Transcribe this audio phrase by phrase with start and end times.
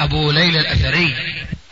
[0.00, 1.14] أبو ليلى الأثري.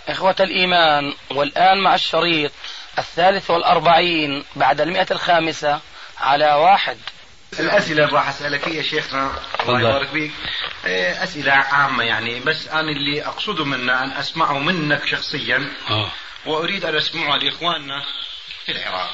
[0.08, 2.52] إخوة الإيمان والآن مع الشريط
[2.98, 5.80] الثالث والأربعين بعد المئة الخامسة
[6.18, 6.96] على واحد.
[7.60, 9.32] الأسئلة اللي راح أسألك يا شيخنا.
[9.62, 10.32] الله يبارك فيك.
[10.86, 15.72] إيه، أسئلة عامة يعني بس أنا اللي أقصده منا أن أسمعه منك شخصيا.
[15.90, 16.10] آه.
[16.46, 18.04] وأريد أن أسمعه لإخواننا
[18.66, 19.10] في العراق.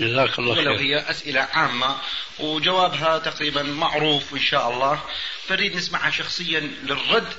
[0.00, 0.86] جزاك الله ولو خير.
[0.86, 1.96] هي أسئلة عامة
[2.38, 5.00] وجوابها تقريبا معروف إن شاء الله.
[5.48, 7.32] فنريد نسمعها شخصيا للرد.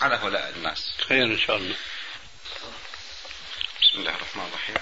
[0.00, 0.92] على هؤلاء الناس.
[1.08, 1.76] خير إن شاء الله.
[3.82, 4.76] بسم الله الرحمن الرحيم.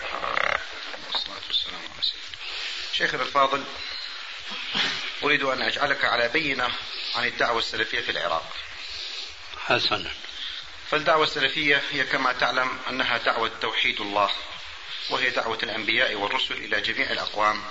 [1.12, 2.24] والصلاة والسلام على سيدنا
[2.92, 3.64] شيخنا الفاضل
[5.22, 6.68] أريد أن أجعلك على بينة
[7.14, 8.52] عن الدعوة السلفية في العراق.
[9.66, 10.10] حسنا.
[10.90, 14.30] فالدعوة السلفية هي كما تعلم أنها دعوة توحيد الله
[15.10, 17.64] وهي دعوة الأنبياء والرسل إلى جميع الأقوام.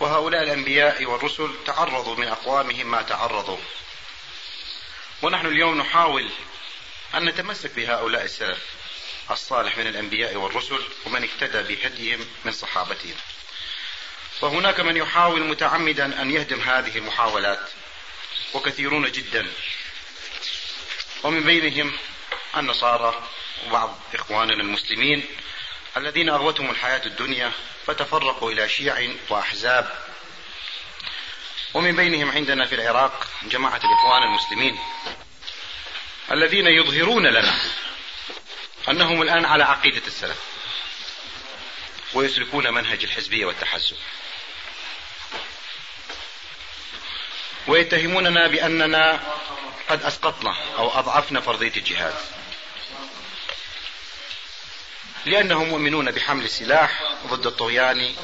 [0.00, 3.58] وهؤلاء الأنبياء والرسل تعرضوا من أقوامهم ما تعرضوا.
[5.22, 6.28] ونحن اليوم نحاول
[7.14, 8.58] أن نتمسك بهؤلاء السلف
[9.30, 13.14] الصالح من الأنبياء والرسل ومن اهتدى بهديهم من صحابتهم.
[14.40, 17.70] وهناك من يحاول متعمدا أن يهدم هذه المحاولات
[18.54, 19.46] وكثيرون جدا.
[21.22, 21.92] ومن بينهم
[22.56, 23.28] النصارى
[23.66, 25.24] وبعض إخواننا المسلمين
[25.96, 27.52] الذين أغوتهم الحياة الدنيا
[27.86, 30.11] فتفرقوا إلى شيع وأحزاب
[31.74, 34.78] ومن بينهم عندنا في العراق جماعة الإخوان المسلمين
[36.30, 37.54] الذين يظهرون لنا
[38.88, 40.38] أنهم الآن على عقيدة السلف
[42.14, 43.96] ويسلكون منهج الحزبية والتحزب.
[47.66, 49.20] ويتهموننا بأننا
[49.88, 52.14] قد أسقطنا أو أضعفنا فرضية الجهاد.
[55.26, 58.14] لأنهم مؤمنون بحمل السلاح ضد الطغيان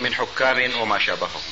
[0.00, 1.42] من حكام وما شابههم.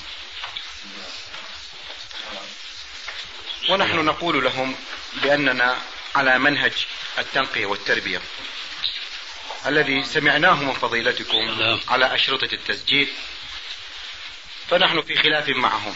[3.69, 4.77] ونحن نقول لهم
[5.15, 5.79] بأننا
[6.15, 6.73] على منهج
[7.19, 8.21] التنقية والتربية
[9.67, 11.81] الذي سمعناه من فضيلتكم نعم.
[11.89, 13.09] على أشرطة التسجيل
[14.71, 15.95] فنحن في خلاف معهم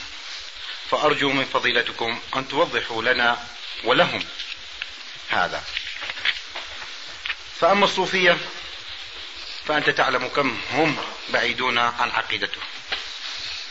[0.91, 3.47] فأرجو من فضيلتكم أن توضحوا لنا
[3.85, 4.25] ولهم
[5.29, 5.65] هذا
[7.61, 8.39] فأما الصوفية
[9.67, 12.61] فأنت تعلم كم هم بعيدون عن عقيدته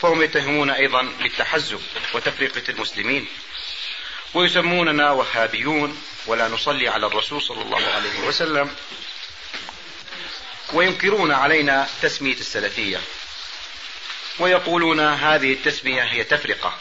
[0.00, 1.80] فهم يتهمون أيضا بالتحزب
[2.14, 3.28] وتفرقة المسلمين
[4.36, 8.76] ويسموننا وهابيون ولا نصلي على الرسول صلى الله عليه وسلم.
[10.72, 13.00] وينكرون علينا تسمية السلفية.
[14.38, 16.78] ويقولون هذه التسمية هي تفرقة.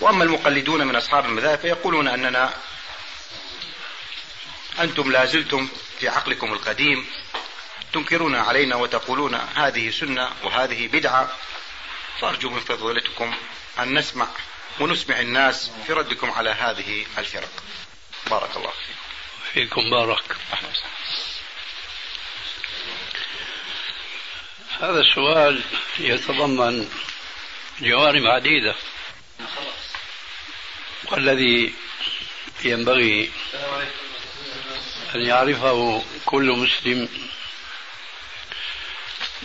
[0.00, 2.54] وأما المقلدون من أصحاب المذاهب فيقولون أننا
[4.80, 5.68] أنتم لازلتم
[6.00, 7.06] في عقلكم القديم
[7.92, 11.30] تنكرون علينا وتقولون هذه سنة وهذه بدعة.
[12.20, 13.34] فأرجو من فضيلتكم
[13.78, 14.26] أن نسمع
[14.80, 17.50] ونسمع الناس في ردكم على هذه الفرق.
[18.30, 19.00] بارك الله فيكم.
[19.52, 20.36] فيكم بارك.
[24.80, 25.62] هذا السؤال
[25.98, 26.90] يتضمن
[27.80, 28.74] جوانب عديدة.
[31.04, 31.74] والذي
[32.64, 33.30] ينبغي
[35.14, 37.08] أن يعرفه كل مسلم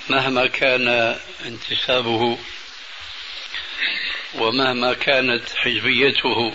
[0.10, 2.38] مهما كان انتسابه.
[4.34, 6.54] ومهما كانت حزبيته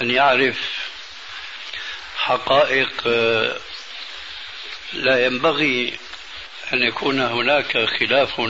[0.00, 0.88] أن يعرف
[2.16, 3.56] حقائق آه،
[4.92, 5.98] لا ينبغي
[6.72, 8.40] أن يكون هناك خلاف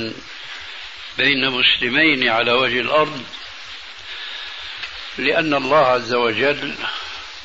[1.19, 3.25] بين مسلمين على وجه الأرض
[5.19, 6.75] لأن الله عز وجل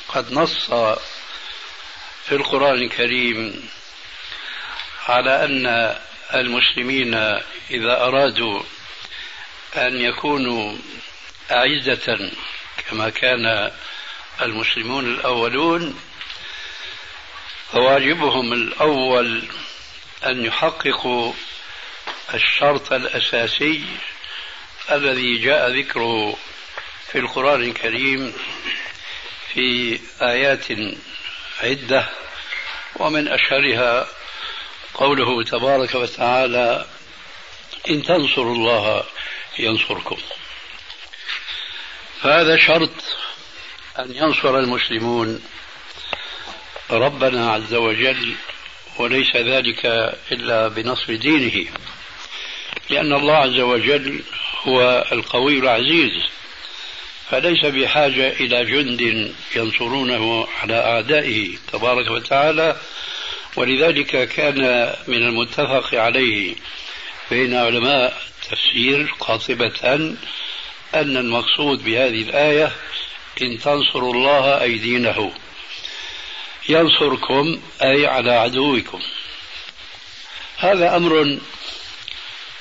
[0.08, 0.70] قد نص
[2.24, 3.68] في القرآن الكريم
[5.08, 5.96] على أن
[6.34, 7.14] المسلمين
[7.70, 8.62] إذا أرادوا
[9.76, 10.76] أن يكونوا
[11.50, 12.30] أعزة
[12.90, 13.72] كما كان
[14.42, 16.00] المسلمون الأولون
[17.72, 19.44] فواجبهم الأول
[20.26, 21.32] أن يحققوا
[22.34, 23.84] الشرط الأساسي
[24.90, 26.36] الذي جاء ذكره
[27.12, 28.32] في القرآن الكريم
[29.54, 30.64] في آيات
[31.62, 32.08] عدة
[32.96, 34.08] ومن أشهرها
[34.94, 36.86] قوله تبارك وتعالى
[37.90, 39.04] إن تنصروا الله
[39.58, 40.16] ينصركم.
[42.22, 42.90] فهذا شرط
[43.98, 45.42] أن ينصر المسلمون
[46.90, 48.34] ربنا عز وجل
[48.98, 49.86] وليس ذلك
[50.32, 51.70] إلا بنصر دينه
[52.90, 54.22] لأن الله عز وجل
[54.62, 56.12] هو القوي العزيز
[57.30, 62.76] فليس بحاجة إلى جند ينصرونه على أعدائه تبارك وتعالى
[63.56, 66.54] ولذلك كان من المتفق عليه
[67.30, 69.72] بين علماء التفسير قاطبة
[70.94, 72.72] أن المقصود بهذه الآية
[73.42, 75.32] إن تنصروا الله أي دينه
[76.68, 79.00] ينصركم أي على عدوكم.
[80.56, 81.38] هذا أمر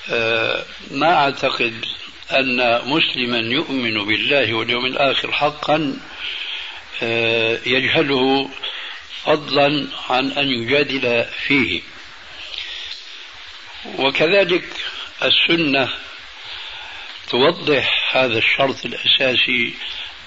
[0.09, 1.85] آه، ما أعتقد
[2.31, 5.99] أن مسلما يؤمن بالله واليوم الآخر حقا
[7.03, 8.49] آه، يجهله
[9.23, 11.81] فضلا عن أن يجادل فيه.
[13.97, 14.63] وكذلك
[15.23, 15.89] السنة
[17.29, 19.73] توضح هذا الشرط الأساسي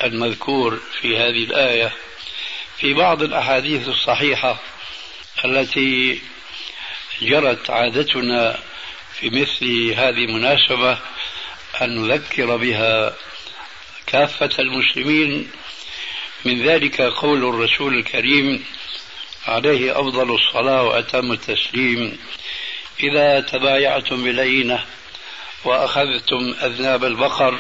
[0.05, 1.93] المذكور في هذه الآية
[2.79, 4.61] في بعض الأحاديث الصحيحة
[5.45, 6.21] التي
[7.23, 8.59] جرت عادتنا
[9.21, 10.99] في مثل هذه المناسبة
[11.83, 13.17] أن نذكر بها
[14.07, 15.51] كافة المسلمين.
[16.45, 18.65] من ذلك قول الرسول الكريم
[19.47, 22.19] عليه أفضل الصلاة وأتم التسليم.
[23.01, 24.85] إذا تبايعتم بالعينة
[25.65, 27.59] وأخذتم أذناب البقر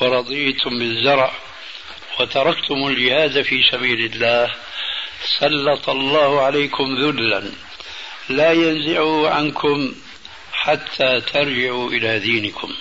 [0.00, 1.32] ورضيتم بالزرع
[2.20, 4.54] وتركتم الجهاد في سبيل الله
[5.38, 7.52] سلط الله عليكم ذلا.
[8.28, 9.94] لا ينزعه عنكم
[10.52, 12.74] حتى ترجعوا إلى دينكم.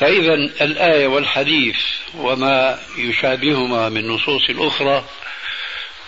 [0.00, 1.76] فإذا الآية والحديث
[2.14, 5.04] وما يشابههما من نصوص أخرى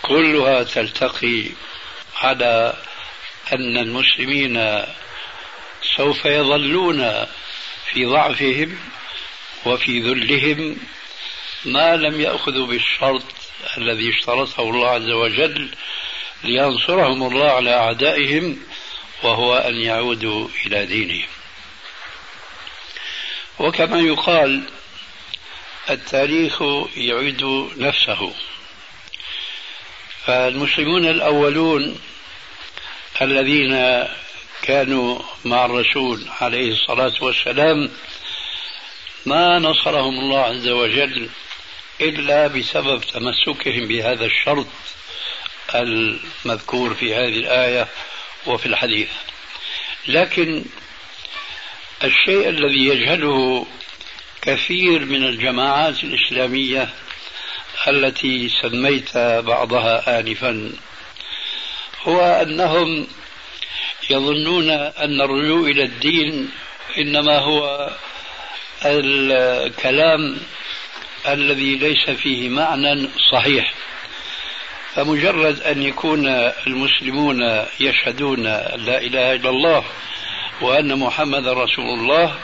[0.01, 1.43] كلها تلتقي
[2.17, 2.73] على
[3.53, 4.83] أن المسلمين
[5.97, 7.25] سوف يظلون
[7.85, 8.77] في ضعفهم
[9.65, 10.77] وفي ذلهم
[11.65, 13.23] ما لم يأخذوا بالشرط
[13.77, 15.69] الذي اشترطه الله عز وجل
[16.43, 18.59] لينصرهم الله على أعدائهم
[19.23, 21.27] وهو أن يعودوا إلى دينهم.
[23.59, 24.63] وكما يقال
[25.89, 26.61] التاريخ
[26.95, 27.43] يعيد
[27.77, 28.33] نفسه.
[30.25, 31.99] فالمسلمون الأولون
[33.21, 34.05] الذين
[34.61, 37.89] كانوا مع الرسول عليه الصلاة والسلام
[39.25, 41.29] ما نصرهم الله عز وجل
[42.01, 44.67] إلا بسبب تمسكهم بهذا الشرط
[45.75, 47.87] المذكور في هذه الآية
[48.45, 49.09] وفي الحديث.
[50.07, 50.65] لكن
[52.03, 53.67] الشيء الذي يجهله
[54.41, 56.89] كثير من الجماعات الإسلامية
[57.87, 60.71] التي سميت بعضها آنفا
[62.03, 63.07] هو أنهم
[64.09, 66.51] يظنون أن الرجوع إلى الدين
[66.97, 67.89] إنما هو
[68.85, 70.37] الكلام
[71.27, 73.73] الذي ليس فيه معنى صحيح.
[74.95, 76.27] فمجرد أن يكون
[76.67, 79.83] المسلمون يشهدون لا إله إلا الله
[80.61, 82.35] وأن محمد رسول الله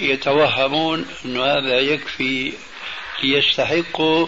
[0.00, 2.52] يتوهمون أن هذا يكفي
[3.22, 4.26] ليستحقوا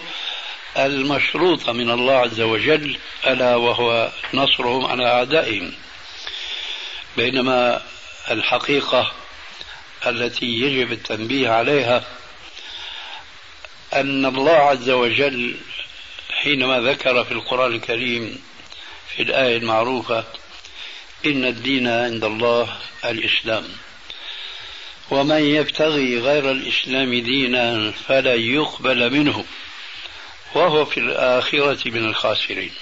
[0.77, 2.97] المشروط من الله عز وجل
[3.27, 5.73] ألا وهو نصرهم على أعدائهم.
[7.17, 7.83] بينما
[8.31, 9.13] الحقيقة
[10.07, 12.05] التي يجب التنبيه عليها
[13.93, 15.57] أن الله عز وجل
[16.31, 18.43] حينما ذكر في القرآن الكريم
[19.17, 20.25] في الآية المعروفة
[21.27, 23.65] إن الدين عند الله الإسلام.
[25.11, 29.45] ومن يبتغي غير الإسلام دينا فلا يقبل منه.
[30.55, 32.73] وهو في الآخرة من الخاسرين.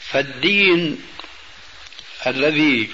[0.00, 1.02] فالدين
[2.26, 2.90] الذي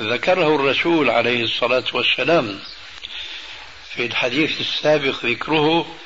[0.00, 2.60] ذكره الرسول عليه الصلاة والسلام
[3.94, 5.96] في الحديث السابق ذكره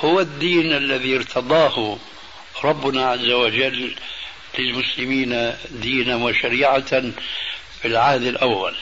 [0.00, 1.98] هو الدين الذي ارتضاه
[2.64, 3.94] ربنا عز وجل
[4.58, 7.00] للمسلمين دينا وشريعة
[7.82, 8.74] في العهد الأول.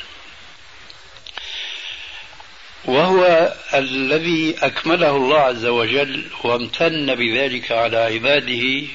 [2.86, 8.86] وهو الذي أكمله الله عز وجل وامتن بذلك على عباده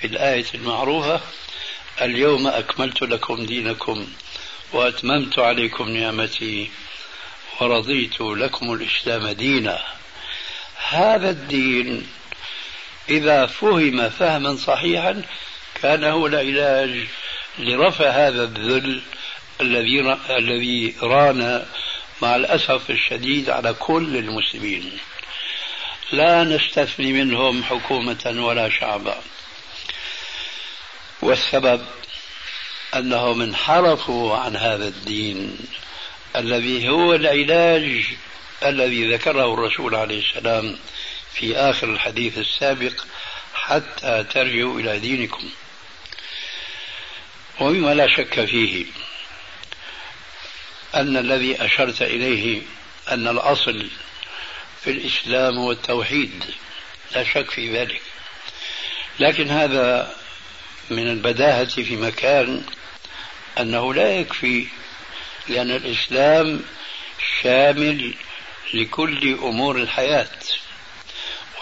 [0.00, 1.20] في الآية المعروفة
[2.02, 4.06] اليوم أكملت لكم دينكم
[4.72, 6.70] وأتممت عليكم نعمتي
[7.60, 9.78] ورضيت لكم الإسلام دينا.
[10.88, 12.06] هذا الدين
[13.08, 15.22] إذا فهم فهما صحيحا
[15.82, 17.06] كان هو العلاج
[17.58, 19.00] لرفع هذا الذل
[19.60, 21.64] الذي الذي ران
[22.22, 24.98] مع الأسف الشديد على كل المسلمين.
[26.12, 29.22] لا نستثني منهم حكومة ولا شعبا.
[31.22, 31.86] والسبب
[32.94, 35.58] أنهم انحرفوا عن هذا الدين
[36.36, 38.04] الذي هو العلاج
[38.64, 40.78] الذي ذكره الرسول عليه السلام
[41.34, 42.92] في آخر الحديث السابق
[43.54, 45.50] حتى ترجعوا إلى دينكم.
[47.60, 48.86] ومما لا شك فيه
[50.94, 52.62] أن الذي أشرت إليه
[53.08, 53.86] أن الأصل
[54.82, 56.44] في الإسلام هو التوحيد
[57.14, 58.02] لا شك في ذلك.
[59.20, 60.14] لكن هذا
[60.90, 62.62] من البداهة في مكان
[63.60, 64.66] أنه لا يكفي
[65.48, 66.60] لأن الإسلام
[67.42, 68.14] شامل
[68.74, 70.28] لكل أمور الحياة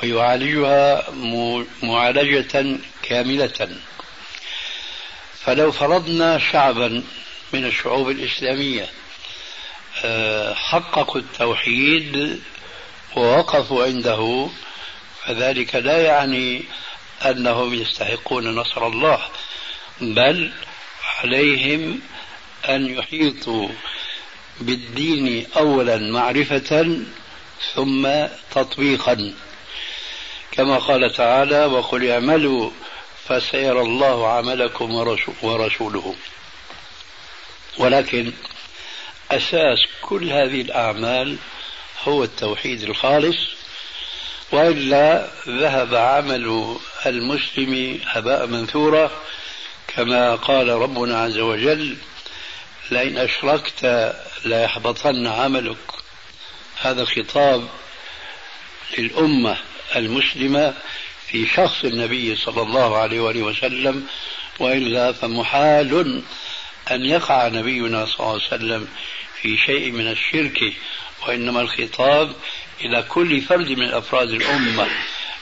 [0.02, 1.10] ويعالجها
[1.82, 3.76] معالجة كاملة.
[5.44, 7.04] فلو فرضنا شعبا
[7.52, 8.88] من الشعوب الإسلامية
[10.54, 12.40] حققوا التوحيد
[13.16, 14.49] ووقفوا عنده
[15.25, 16.64] فذلك لا يعني
[17.23, 19.21] أنهم يستحقون نصر الله
[20.00, 20.52] بل
[21.18, 22.00] عليهم
[22.68, 23.68] أن يحيطوا
[24.61, 26.97] بالدين أولا معرفة
[27.75, 28.09] ثم
[28.54, 29.35] تطبيقا.
[30.52, 32.71] كما قال تعالى وقل اعملوا
[33.28, 34.94] فسيرى الله عملكم
[35.42, 36.14] ورسوله.
[37.78, 38.32] ولكن
[39.36, 41.36] أساس كل هذه الأعمال
[42.04, 43.36] هو التوحيد الخالص
[44.52, 49.10] وإلا ذهب عمل المسلم هباء منثورا
[49.88, 51.96] كما قال ربنا عز وجل
[52.90, 54.12] لئن أشركت
[54.44, 55.76] ليحبطن عملك.
[56.80, 57.68] هذا خطاب
[58.98, 59.56] للأمة
[59.96, 60.74] المسلمة
[61.26, 64.06] في شخص النبي صلى الله عليه وآله وسلم
[64.58, 66.22] وإلا فمحال
[66.94, 68.88] أن يقع نبينا صلى الله عليه وسلم
[69.42, 70.72] في شيء من الشرك
[71.28, 72.32] وإنما الخطاب
[72.80, 74.87] إلى كل فرد من أفراد الأمة.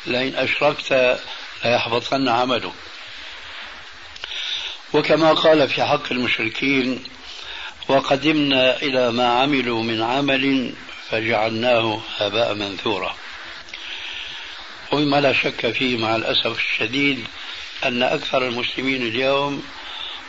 [0.07, 1.21] لئن أشركت
[1.65, 2.73] ليحبطن عملك.
[4.93, 7.05] وكما قال في حق المشركين
[7.89, 10.75] وقدمنا إلى ما عملوا من عمل
[11.11, 13.17] فجعلناه هباء منثورا.
[14.93, 17.25] ومما لا شك فيه مع الأسف الشديد
[17.85, 19.63] أن أكثر المسلمين اليوم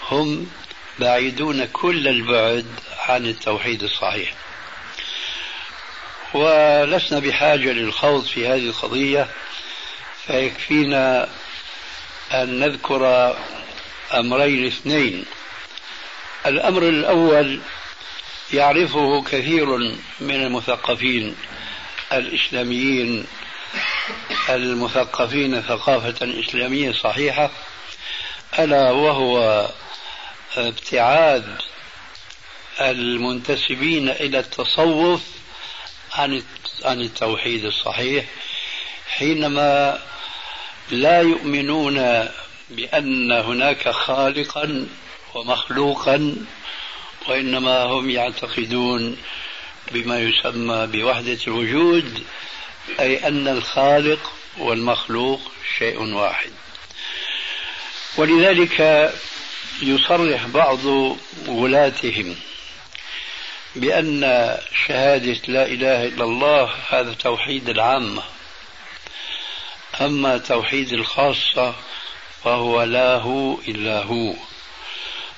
[0.10, 0.52] هم
[1.00, 2.66] بعيدون كل البعد
[3.00, 4.34] عن التوحيد الصحيح.
[6.34, 9.28] ولسنا بحاجة للخوض في هذه القضية
[10.28, 11.30] فيكفينا
[12.32, 13.36] أن نذكر
[14.14, 15.26] أمرين اثنين.
[16.46, 17.62] الأمر الأول
[18.54, 19.66] يعرفه كثير
[20.20, 21.36] من المثقفين
[22.14, 23.26] الإسلاميين
[24.50, 27.52] المثقفين ثقافة إسلامية صحيحة
[28.60, 29.68] ألا وهو
[30.58, 31.62] ابتعاد
[32.82, 35.22] المنتسبين إلى التصوف
[36.14, 36.44] عن
[36.86, 38.26] عن التوحيد الصحيح
[39.08, 40.02] حينما
[40.92, 42.28] لا يؤمنون
[42.70, 44.88] بأن هناك خالقا
[45.36, 46.36] ومخلوقا
[47.28, 49.18] وإنما هم يعتقدون
[49.92, 52.24] بما يسمى بوحدة الوجود
[53.00, 56.52] أي أن الخالق والمخلوق شيء واحد.
[58.18, 59.12] ولذلك
[59.82, 60.86] يصرح بعض
[61.48, 62.36] ولاتهم
[63.76, 64.22] بأن
[64.88, 68.24] شهادة لا إله إلا الله هذا توحيد العامة
[70.02, 71.76] أما توحيد الخاصة
[72.44, 74.34] فهو لا هو إلا هو.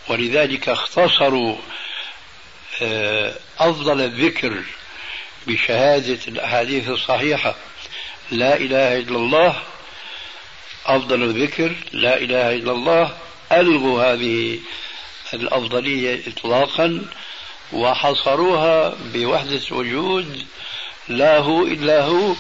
[0.08, 1.56] ولذلك اختصروا
[2.82, 4.64] آه، أفضل الذكر
[5.48, 7.56] بشهادة الأحاديث الصحيحة
[8.32, 9.62] لا إله إلا الله
[10.86, 13.18] أفضل الذكر لا إله إلا الله
[13.52, 14.60] ألغوا هذه
[15.34, 17.06] الأفضلية إطلاقا
[17.74, 20.46] وحصروها بوحدة وجود
[21.08, 22.36] لا هو إلا هو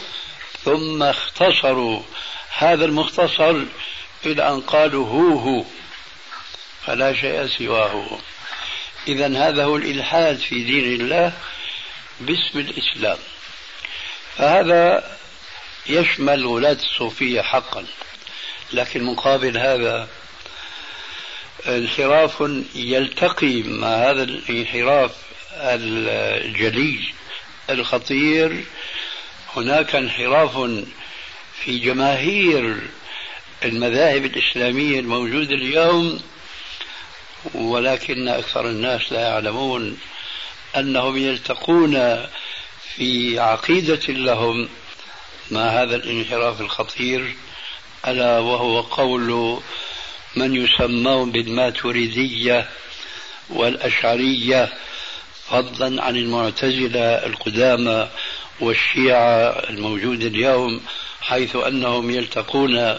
[0.65, 2.01] ثم اختصروا.
[2.57, 3.63] هذا المختصر
[4.25, 5.63] إلى أن قالوا هو هو
[6.85, 8.19] فلا شيء سواه.
[9.07, 11.33] إذا هذا هو الإلحاد في دين الله
[12.19, 13.17] باسم الإسلام.
[14.37, 15.17] فهذا
[15.87, 17.85] يشمل ولاة الصوفية حقا
[18.73, 20.07] لكن مقابل هذا
[21.67, 22.43] انحراف
[22.75, 25.11] يلتقي مع هذا الانحراف
[25.53, 26.99] الجلي
[27.69, 28.63] الخطير.
[29.55, 30.57] هناك انحراف
[31.63, 32.79] في جماهير
[33.63, 36.21] المذاهب الإسلامية الموجودة اليوم
[37.53, 39.97] ولكن أكثر الناس لا يعلمون
[40.77, 42.25] أنهم يلتقون
[42.95, 44.69] في عقيدة لهم
[45.51, 47.35] مع هذا الانحراف الخطير
[48.07, 49.59] ألا وهو قول
[50.35, 52.69] من يسمون بالماتريدية
[53.49, 54.73] والأشعرية
[55.49, 58.09] فضلا عن المعتزلة القدامى
[58.59, 60.81] والشيعة الموجودة اليوم
[61.21, 62.97] حيث أنهم يلتقون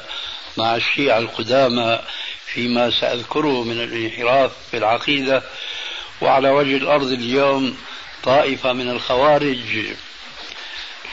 [0.56, 1.98] مع الشيعة القدامى
[2.46, 5.42] فيما سأذكره من الانحراف في العقيدة.
[6.20, 7.76] وعلى وجه الأرض اليوم
[8.22, 9.58] طائفة من الخوارج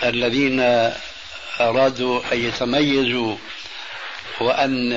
[0.03, 0.59] الذين
[1.59, 3.35] أرادوا أن يتميزوا
[4.41, 4.93] وأن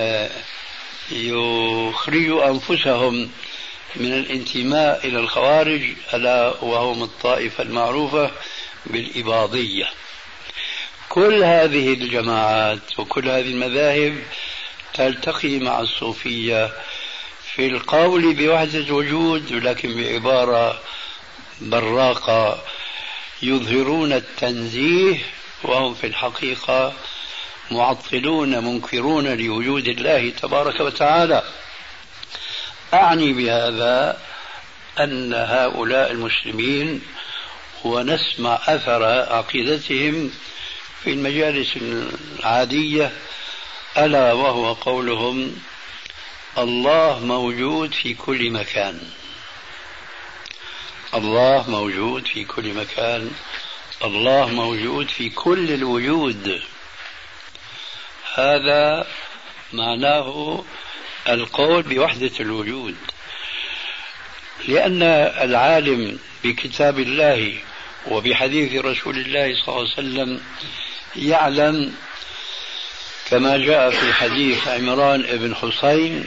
[1.13, 3.31] يخرجوا أنفسهم
[3.97, 5.83] من الانتماء إلى الخوارج
[6.15, 8.31] ألا وهم الطائفة المعروفة
[8.87, 9.87] بالإباضية.
[11.09, 14.23] كل هذه الجماعات وكل هذه المذاهب
[14.95, 16.73] تلتقي مع الصوفية
[17.55, 20.81] في القول بوحدة الوجود لكن بعبارة
[21.61, 22.65] براقة
[23.43, 25.19] يظهرون التنزيه
[25.63, 26.93] وهم في الحقيقة
[27.71, 31.43] معطلون منكرون لوجود الله تبارك وتعالى.
[32.95, 34.21] أعني بهذا
[35.01, 37.03] أن هؤلاء المسلمين
[37.85, 39.05] ونسمع أثر
[39.35, 40.31] عقيدتهم
[41.05, 43.13] في المجالس العادية
[43.99, 45.57] ألا وهو قولهم
[46.59, 49.01] الله موجود في كل مكان.
[51.15, 53.31] الله موجود في كل مكان.
[54.05, 56.63] الله موجود في كل الوجود.
[58.35, 59.07] هذا
[59.73, 60.65] معناه
[61.29, 62.97] القول بوحدة الوجود.
[64.69, 65.03] لأن
[65.43, 67.59] العالم بكتاب الله
[68.09, 70.41] وبحديث رسول الله صلى الله عليه وسلم
[71.17, 71.95] يعلم
[73.31, 76.27] كما جاء في حديث عمران بن حسين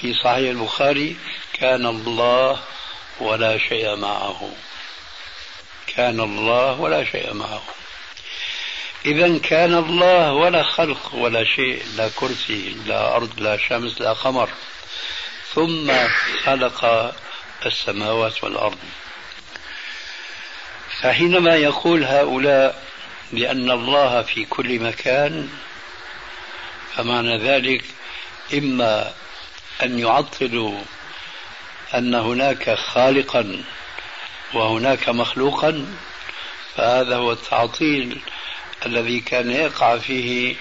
[0.00, 1.16] في صحيح البخاري
[1.52, 2.60] كان الله
[3.20, 4.52] ولا شيء معه.
[5.86, 7.62] كان الله ولا شيء معه.
[9.06, 14.48] إذا كان الله ولا خلق ولا شيء لا كرسي لا أرض لا شمس لا قمر.
[15.54, 15.92] ثم
[16.44, 17.12] خلق
[17.66, 18.78] السماوات والأرض.
[21.00, 22.82] فحينما يقول هؤلاء
[23.32, 25.48] بأن الله في كل مكان
[26.94, 27.84] فمعنى ذلك
[28.54, 29.12] إما
[29.82, 30.80] أن يعطلوا
[31.94, 33.64] أن هناك خالقا
[34.54, 35.86] وهناك مخلوقا
[36.76, 38.20] فهذا هو التعطيل
[38.86, 40.56] الذي كان يقع فيه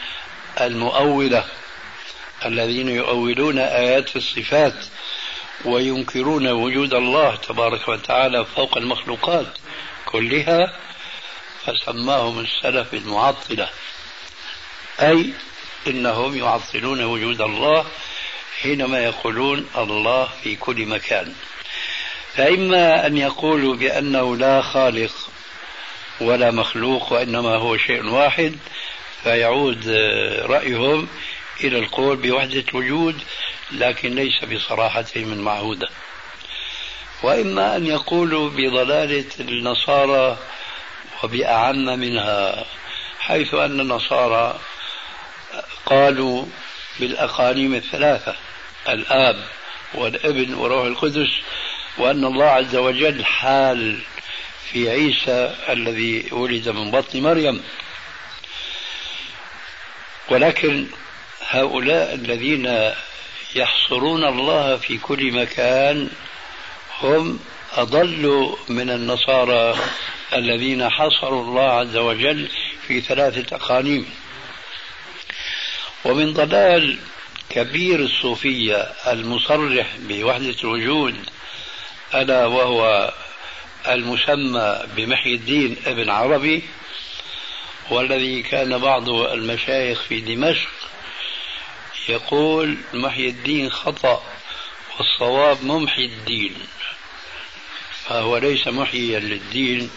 [0.61, 1.45] المؤولة
[2.45, 4.85] الذين يؤولون آيات الصفات
[5.65, 9.47] وينكرون وجود الله تبارك وتعالى فوق المخلوقات
[10.05, 10.79] كلها
[11.65, 13.69] فسماهم السلف المعطلة.
[15.01, 15.33] أي
[15.87, 17.85] إنهم يعطلون وجود الله
[18.61, 21.33] حينما يقولون الله في كل مكان.
[22.35, 25.11] فإما أن يقولوا بأنه لا خالق
[26.21, 28.55] ولا مخلوق وإنما هو شيء واحد
[29.23, 29.87] فيعود
[30.45, 31.07] رأيهم
[31.63, 33.21] إلى القول بوحدة الوجود
[33.71, 35.89] لكن ليس بصراحتهم المعهودة
[37.23, 40.37] وإما أن يقولوا بضلالة النصارى
[41.23, 42.65] وبأعم منها
[43.19, 44.59] حيث أن النصارى
[45.85, 46.45] قالوا
[46.99, 48.35] بالأقانيم الثلاثة
[48.89, 49.45] الآب
[49.93, 51.29] والابن وروح القدس
[51.97, 53.99] وأن الله عز وجل حال
[54.71, 57.63] في عيسى الذي ولد من بطن مريم.
[60.29, 60.87] ولكن
[61.49, 62.91] هؤلاء الذين
[63.55, 66.09] يحصرون الله في كل مكان
[67.01, 67.39] هم
[67.73, 69.75] أضل من النصارى
[70.33, 72.49] الذين حصروا الله عز وجل
[72.87, 74.09] في ثلاثة أقانيم.
[76.05, 76.97] ومن ضلال
[77.49, 78.75] كبير الصوفية
[79.07, 81.15] المصرح بوحدة الوجود
[82.15, 83.13] ألا وهو
[83.87, 86.63] المسمى بمحي الدين ابن عربي
[87.89, 90.69] والذي كان بعض المشايخ في دمشق
[92.09, 94.23] يقول محي الدين خطأ
[94.97, 96.55] والصواب ممحي الدين.
[98.05, 99.91] فهو ليس محيا للدين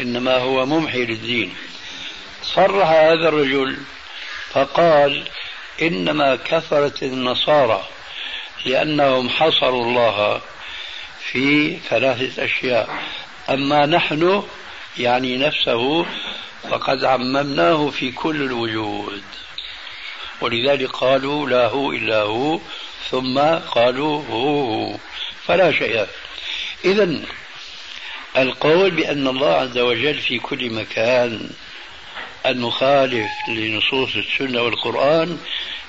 [0.00, 1.54] إنما هو ممحي للدين.
[2.42, 3.76] صرح هذا الرجل
[4.50, 5.28] فقال
[5.82, 7.88] إنما كثرت النصارى
[8.64, 10.40] لأنهم حصروا الله
[11.30, 13.02] في ثلاثة أشياء.
[13.50, 14.42] أما نحن
[14.98, 16.06] يعني نفسه
[16.70, 19.22] فقد عممناه في كل الوجود.
[20.40, 22.60] ولذلك قالوا لا هو إلا هو
[23.10, 23.38] ثم
[23.74, 24.96] قالوا هو
[25.46, 26.06] فلا شيء.
[26.84, 27.20] إذا
[28.36, 31.50] القول بأن الله عز وجل في كل مكان
[32.46, 35.38] المخالف لنصوص السنة والقرآن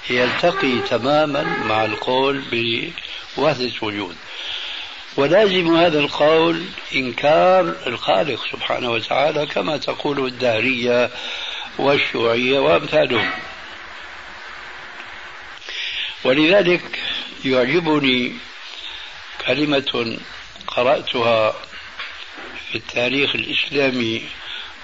[0.09, 2.41] يلتقي تماما مع القول
[3.37, 4.15] بوحدة الوجود.
[5.19, 11.10] ولازم هذا القول إنكار الخالق سبحانه وتعالى كما تقول الدهرية
[11.77, 13.32] والشيوعية وأمثالهم.
[16.23, 16.99] ولذلك
[17.45, 18.36] يعجبني
[19.47, 20.17] كلمة
[20.67, 21.53] قرأتها
[22.71, 24.21] في التاريخ الإسلامي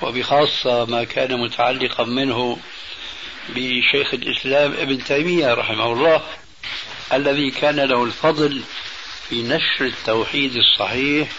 [0.02, 2.58] وبخاصة ما كان متعلقا منه
[3.50, 6.22] بشيخ الإسلام ابن تيمية رحمه الله
[7.14, 8.62] الذي كان له الفضل
[9.30, 11.30] في نشر التوحيد الصحيح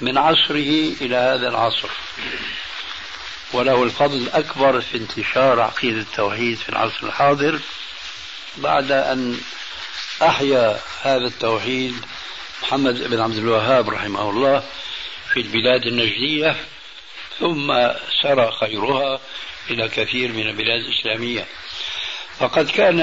[0.00, 1.88] من عصره إلى هذا العصر.
[3.52, 7.58] وله الفضل الأكبر في انتشار عقيدة التوحيد في العصر الحاضر
[8.56, 9.40] بعد أن
[10.22, 11.94] أحيا هذا التوحيد
[12.62, 14.62] محمد بن عبد الوهاب رحمه الله
[15.32, 16.56] في البلاد النجدية
[17.38, 17.90] ثم
[18.22, 19.20] سرى خيرها
[19.70, 21.46] إلى كثير من البلاد الإسلامية.
[22.38, 23.00] فقد كان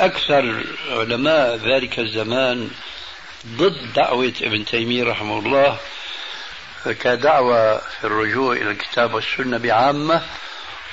[0.00, 2.70] أكثر علماء ذلك الزمان
[3.46, 5.78] ضد دعوة ابن تيمية رحمه الله
[6.84, 10.22] كدعوة في الرجوع إلى الكتاب والسنة بعامة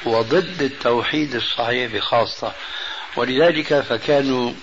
[0.06, 2.54] وضد التوحيد الصحيح بخاصة.
[3.16, 4.54] ولذلك فكانوا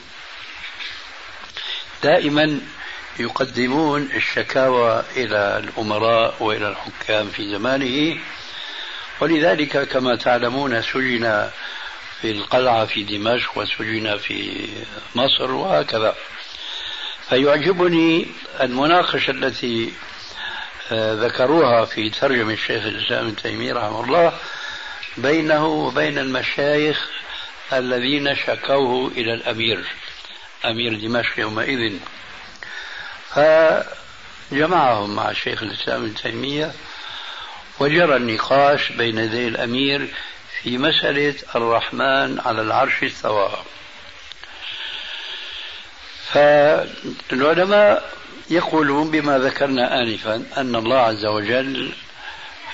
[2.02, 2.60] دائما
[3.18, 8.20] يقدمون الشكاوى إلى الأمراء وإلى الحكام في زمانه.
[9.20, 11.50] ولذلك كما تعلمون سجن
[12.20, 14.68] في القلعة في دمشق وسجن في
[15.14, 16.14] مصر وهكذا.
[17.28, 18.26] فيعجبني
[18.60, 19.92] المناقشة التي
[20.92, 24.32] آه، ذكروها في ترجمة الشيخ الإسلام ابن تيمية رحمه الله
[25.16, 27.08] بينه وبين المشايخ
[27.72, 29.84] الذين شكوه إلى الأمير
[30.64, 31.92] أمير دمشق يومئذ.
[34.50, 36.72] فجمعهم مع شيخ الإسلام ابن تيمية
[37.80, 40.08] وجرى النقاش بين يدي الأمير
[40.62, 43.50] في مسألة الرحمن على العرش استوى
[46.32, 48.12] فالعلماء
[48.50, 51.92] يقولون بما ذكرنا آنفا أن الله عز وجل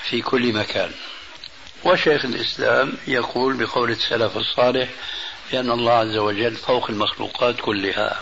[0.03, 0.91] في كل مكان.
[1.83, 4.89] وشيخ الإسلام يقول بقول السلف الصالح
[5.51, 8.19] بأن الله عز وجل فوق المخلوقات كلها.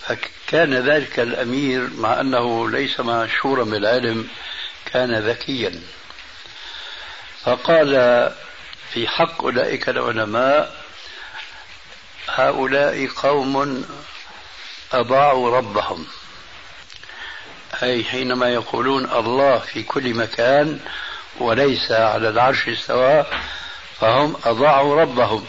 [0.00, 4.28] فكان ذلك الأمير مع أنه ليس مشهورا بالعلم
[4.92, 5.80] كان ذكيا.
[7.42, 7.90] فقال
[8.92, 10.81] في حق أولئك العلماء
[12.28, 13.84] هؤلاء قوم
[14.92, 16.06] أضاعوا ربهم.
[17.82, 20.80] أي حينما يقولون الله في كل مكان
[21.38, 23.26] وليس على العرش استوى
[24.00, 25.46] فهم أضاعوا ربهم.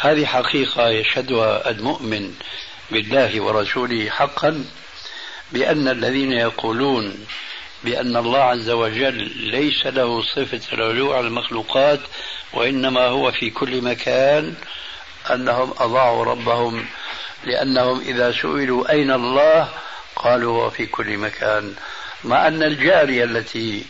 [0.00, 2.34] هذه حقيقة يشهدها المؤمن
[2.90, 4.64] بالله ورسوله حقا
[5.52, 7.26] بأن الذين يقولون
[7.84, 12.00] بأن الله عز وجل ليس له صفة العلو على المخلوقات
[12.52, 14.54] وإنما هو في كل مكان
[15.34, 16.86] أنهم أضاعوا ربهم
[17.44, 19.68] لأنهم إذا سئلوا أين الله
[20.16, 21.74] قالوا في كل مكان.
[22.24, 23.84] مع أن الجارية التي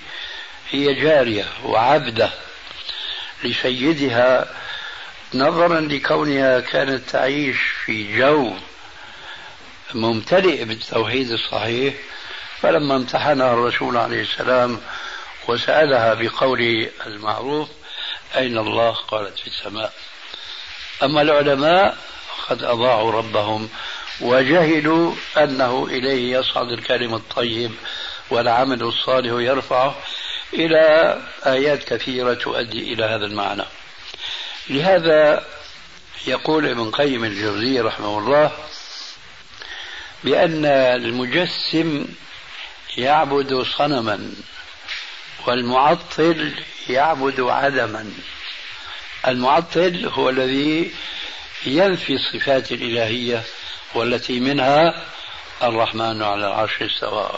[0.71, 2.31] هي جارية وعبدة
[3.45, 4.49] لسيدها
[5.35, 8.53] نظرا لكونها كانت تعيش في جو
[9.95, 11.95] ممتلئ بالتوحيد الصحيح
[12.61, 14.81] فلما امتحنها الرسول عليه السلام
[15.49, 17.69] وسألها بقول المعروف
[18.37, 19.93] أين الله؟ قالت في السماء.
[21.03, 21.97] أما العلماء
[22.49, 23.69] قد أضاعوا ربهم
[24.21, 27.73] وجهلوا أنه إليه يصعد الكلم الطيب
[28.31, 29.95] والعمل الصالح يرفعه
[30.55, 33.65] إلى آيات كثيرة تؤدي إلى هذا المعنى.
[34.71, 35.45] لهذا
[36.27, 38.53] يقول ابن قيم الجوزي رحمه الله
[40.25, 42.07] بأن المجسم
[42.97, 44.31] يعبد صنما
[45.47, 46.55] والمعطل
[46.89, 48.13] يعبد عدما.
[49.27, 50.93] المعطل هو الذي
[51.67, 53.43] ينفي الصفات الإلهية
[53.95, 55.05] والتي منها
[55.63, 57.31] الرحمن على العرش استوى.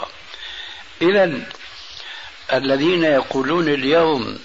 [1.01, 1.31] إذا
[2.53, 4.39] الذين يقولون اليوم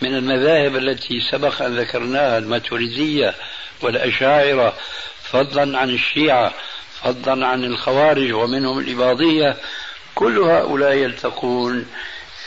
[0.00, 3.34] من المذاهب التي سبق أن ذكرناها الماتريدية
[3.82, 4.74] والأشاعرة
[5.22, 6.54] فضلا عن الشيعة
[7.02, 9.56] فضلا عن الخوارج ومنهم الإباضية
[10.14, 11.86] كل هؤلاء يلتقون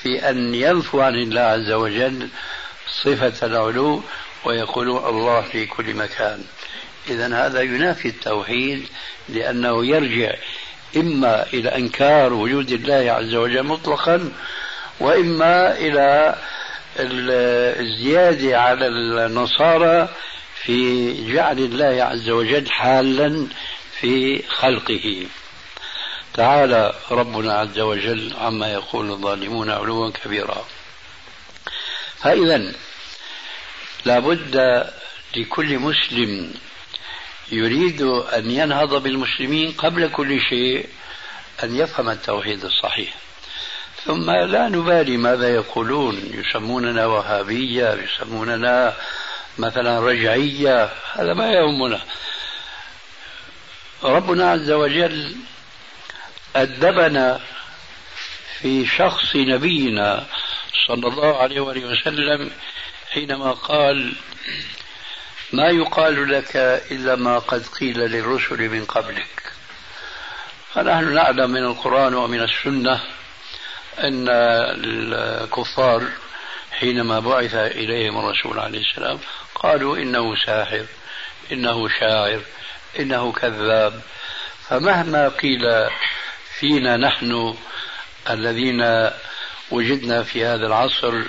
[0.02, 2.30] في أن ينفوا عن الله عز وجل
[3.04, 4.04] صفة العلو
[4.46, 6.44] ويقولون الله في كل مكان.
[7.10, 8.88] إذا هذا ينافي التوحيد
[9.30, 10.36] لأنه يرجع
[10.98, 14.32] إما إلى إنكار وجود الله عز وجل مطلقا
[15.00, 16.36] وإما إلى
[17.00, 20.10] الزيادة على النصارى
[20.64, 23.48] في جعل الله عز وجل حالا
[24.00, 25.26] في خلقه.
[26.34, 30.66] تعالى ربنا عز وجل عما يقول الظالمون علوا كبيرا.
[32.18, 32.74] فإذا
[34.08, 34.86] لابد
[35.36, 36.54] لكل مسلم
[37.52, 40.90] يريد أن ينهض بالمسلمين قبل كل شيء
[41.64, 43.14] أن يفهم التوحيد الصحيح.
[44.06, 46.22] ثم لا نبالي ماذا يقولون.
[46.34, 48.94] يسموننا وهابية يسموننا
[49.58, 52.02] مثلا رجعية هذا ما يهمنا.
[54.04, 55.36] ربنا عز وجل
[56.56, 57.40] أدبنا
[58.60, 60.26] في شخص نبينا
[60.88, 62.52] صلى الله عليه وآله وسلم
[63.10, 64.14] حينما قال
[65.54, 66.56] ما يقال لك
[66.92, 69.52] إلا ما قد قيل للرسل من قبلك.
[70.74, 73.00] فنحن نعلم من القرآن ومن السنة
[74.00, 76.04] أن الكفار
[76.72, 79.20] حينما بعث إليهم الرسول عليه السلام
[79.56, 80.86] قالوا إنه ساحر
[81.52, 82.42] إنه شاعر
[83.00, 84.02] إنه كذاب.
[84.70, 85.90] فمهما قيل
[86.60, 87.58] فينا نحن
[88.30, 89.10] الذين
[89.72, 91.24] وجدنا في هذا العصر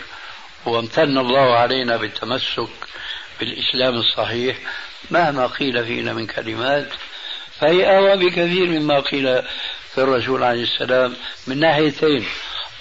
[0.68, 2.68] وامتن الله علينا بالتمسك
[3.40, 4.56] بالإسلام الصحيح
[5.10, 6.88] مهما قيل فينا من كلمات.
[7.60, 9.42] فهي أهوى بكثير مما قيل
[9.94, 12.26] في الرسول عليه السلام من ناحيتين.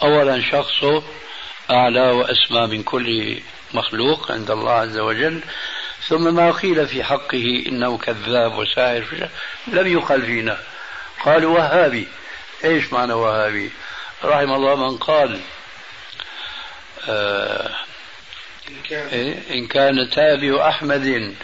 [0.03, 1.03] أولا شخصه
[1.71, 3.39] أعلى وأسمى من كل
[3.73, 5.41] مخلوق عند الله عز وجل.
[6.07, 9.29] ثم ما قيل في حقه إنه كذاب وساحر
[9.67, 10.57] لم يقل فينا.
[11.25, 12.07] قالوا وهابي.
[12.65, 13.71] إيش معنى وهابي؟
[14.23, 15.39] رحم الله من قال
[19.51, 21.35] إن كان تابع أحمد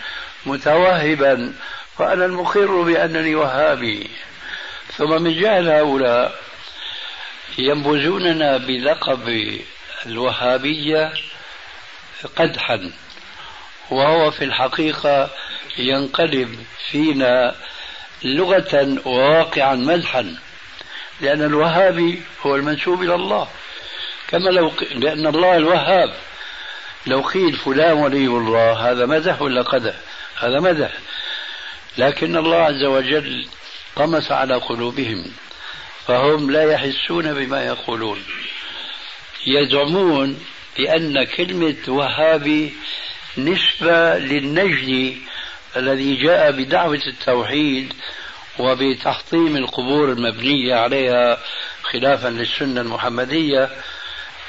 [0.45, 1.54] متوهبا
[1.97, 4.10] فأنا المقر بأنني وهابي.
[4.97, 6.39] ثم من جهل هؤلاء
[7.58, 9.60] ينبذوننا بلقب
[10.06, 11.13] الوهابية
[12.36, 12.91] قدحا
[13.91, 15.30] وهو في الحقيقة
[15.78, 17.56] ينقلب فينا
[18.23, 20.36] لغة وواقعا مدحا
[21.21, 23.47] لأن الوهابي هو المنسوب إلى الله.
[24.33, 26.13] كما لو لأن الله الوهاب.
[27.07, 29.93] لو قيل فلان ولي الله هذا مدح ولا قدح؟
[30.39, 30.91] هذا مدح.
[31.97, 33.47] لكن الله عز وجل
[33.95, 35.31] طمس على قلوبهم
[36.07, 38.23] فهم لا يحسون بما يقولون.
[39.47, 40.39] يزعمون
[40.77, 42.73] بأن كلمة وهابي
[43.37, 45.17] نسبة للنجدي
[45.77, 47.93] الذي جاء بدعوة التوحيد
[48.59, 51.37] وبتحطيم القبور المبنية عليها
[51.83, 53.69] خلافا للسنة المحمدية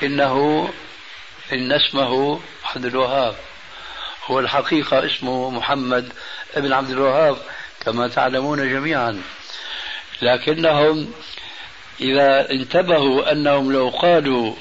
[0.02, 0.68] إنه
[1.52, 3.36] إن اسمه عبد الوهاب.
[4.26, 6.12] هو الحقيقة اسمه محمد
[6.54, 7.36] ابن عبد الوهاب
[7.84, 9.22] كما تعلمون جميعا.
[10.22, 11.12] لكنهم
[12.00, 14.54] إذا انتبهوا أنهم لو قالوا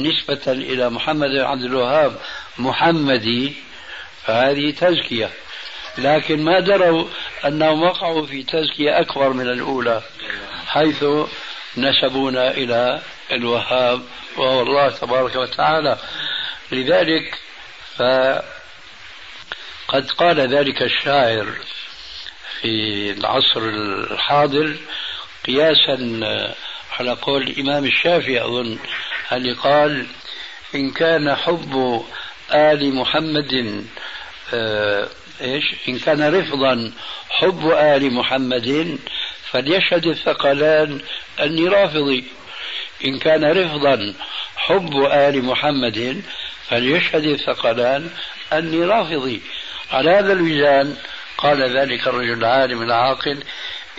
[0.00, 2.18] نسبة إلى محمد بن عبد الوهاب
[2.58, 3.54] محمدي
[4.24, 5.30] فهذه تزكية.
[5.98, 7.04] لكن ما دروا
[7.46, 10.02] أنهم وقعوا في تزكية أكبر من الأولى
[10.66, 11.04] حيث
[11.76, 13.00] نسبونا إلى
[13.32, 14.02] الوهاب
[14.36, 15.98] وهو الله تبارك وتعالى.
[16.72, 17.38] لذلك
[17.96, 18.44] فقد
[20.18, 21.46] قال ذلك الشاعر
[22.60, 24.76] في العصر الحاضر
[25.46, 26.20] قياسا
[26.98, 28.78] على قول الإمام الشافعي أظن
[29.32, 30.06] اللي قال
[30.74, 32.04] إن كان حب
[32.54, 33.84] آل محمد
[34.54, 35.08] آه
[35.40, 36.92] إيش؟ إن كان رفضا
[37.30, 38.98] حب آل محمد
[39.50, 41.00] فليشهد الثقلان
[41.40, 42.24] أني رافضي
[43.04, 44.14] إن كان رفضا
[44.56, 46.22] حب آل محمد
[46.68, 48.10] فليشهد الثقلان
[48.52, 49.40] أني رافضي.
[49.90, 50.96] على هذا الميزان
[51.38, 53.42] قال ذلك الرجل العالم العاقل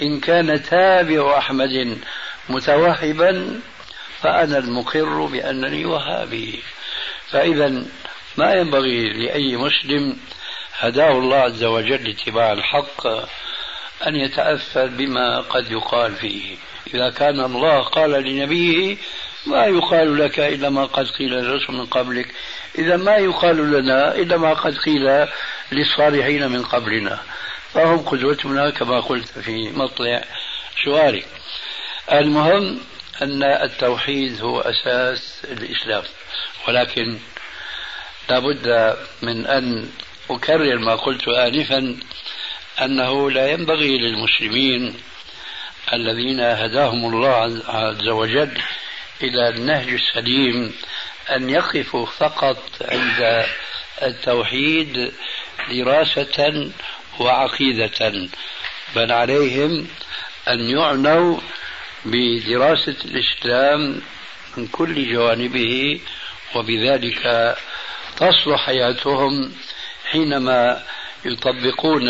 [0.02, 1.98] إن كان تابع أحمد
[2.50, 3.62] متوهبا
[4.22, 6.64] فأنا المقر بأنني وهابي.
[7.32, 7.86] فإذا
[8.38, 10.18] ما ينبغي لأي مسلم
[10.80, 13.08] هداه الله عز وجل لاتباع الحق
[14.08, 16.58] أن يتأثر بما قد يقال فيه.
[16.94, 18.98] إذا كان الله قال لنبيه
[19.46, 22.28] ما يقال لك إلا ما قد قيل للرسل من قبلك.
[22.78, 25.28] إذا ما يقال لنا إلا ما قد قيل
[25.72, 27.20] للصالحين من قبلنا.
[27.74, 30.24] فهم قدوتنا كما قلت في مطلع
[30.86, 31.26] سؤالك
[32.12, 32.80] المهم
[33.22, 36.04] أن التوحيد هو أساس الإسلام.
[36.68, 37.18] ولكن
[38.30, 39.90] لابد من أن
[40.30, 41.98] أكرر ما قلت آنفا
[42.82, 44.96] أنه لا ينبغي للمسلمين
[45.94, 48.62] الذين هداهم الله عز وجل
[49.24, 50.74] إلى النهج السليم
[51.32, 53.46] أن يقفوا فقط عند
[54.02, 55.12] التوحيد
[55.72, 56.72] دراسة
[57.20, 58.30] وعقيدة
[58.96, 59.88] بل عليهم
[60.48, 61.40] أن يعنوا
[62.06, 64.02] بدراسة الإسلام
[64.58, 66.00] من كل جوانبه
[66.56, 67.56] وبذلك
[68.18, 69.54] تصلح حياتهم
[70.12, 70.84] حينما
[71.26, 72.10] يطبقون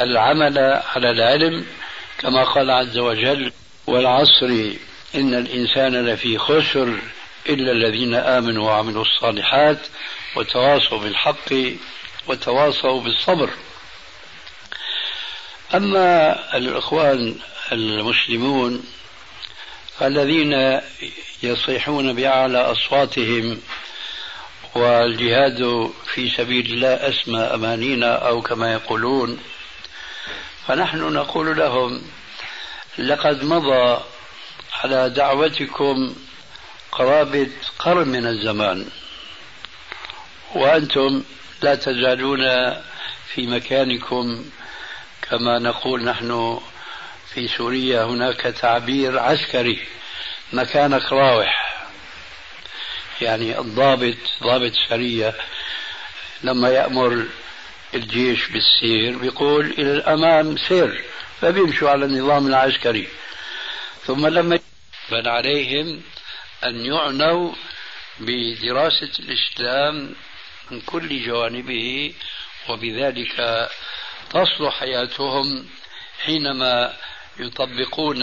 [0.00, 0.58] العمل
[0.94, 1.66] على العلم
[2.20, 3.52] كما قال عز وجل
[3.86, 4.72] والعصر
[5.14, 6.98] إن الإنسان لفي خسر
[7.48, 9.78] إلا الذين آمنوا وعملوا الصالحات
[10.36, 11.52] وتواصوا بالحق
[12.26, 13.50] وتواصوا بالصبر.
[15.74, 17.36] أما الإخوان
[17.72, 18.84] المسلمون
[20.02, 20.80] الذين
[21.42, 23.60] يصيحون بأعلى أصواتهم
[24.74, 29.38] والجهاد في سبيل الله أسمى أمانينا أو كما يقولون
[30.66, 32.02] فنحن نقول لهم
[32.98, 34.00] لقد مضى
[34.72, 36.14] على دعوتكم
[36.92, 38.86] قرابة قرن من الزمان
[40.54, 41.22] وأنتم
[41.62, 42.40] لا تزالون
[43.34, 44.44] في مكانكم
[45.22, 46.60] كما نقول نحن
[47.34, 49.86] في سوريا هناك تعبير عسكري
[50.52, 51.70] مكانك راوح.
[53.20, 55.34] يعني الضابط ضابط سرية
[56.42, 57.26] لما يأمر
[57.94, 61.04] الجيش بالسير بيقول إلى الأمام سير
[61.40, 63.08] فبيمشوا على النظام العسكري.
[64.06, 64.58] ثم لما
[65.10, 66.02] بل عليهم
[66.64, 67.52] أن يعنوا
[68.20, 70.14] بدراسة الإسلام
[70.70, 72.14] من كل جوانبه
[72.68, 73.68] وبذلك
[74.30, 75.66] تصلح حياتهم
[76.24, 76.96] حينما
[77.38, 78.22] يطبقون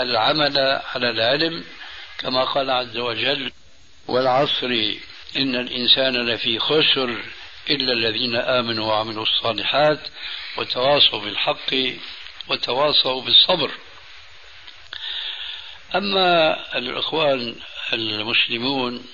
[0.00, 0.58] العمل
[0.94, 1.64] على العلم
[2.18, 3.52] كما قال عز وجل
[4.08, 4.66] والعصر
[5.36, 7.16] إن الإنسان لفي خسر
[7.70, 10.00] إلا الذين آمنوا وعملوا الصالحات
[10.56, 11.74] وتواصوا بالحق
[12.48, 13.70] وتواصوا بالصبر.
[15.94, 17.56] أما الإخوان
[17.92, 19.06] المسلمون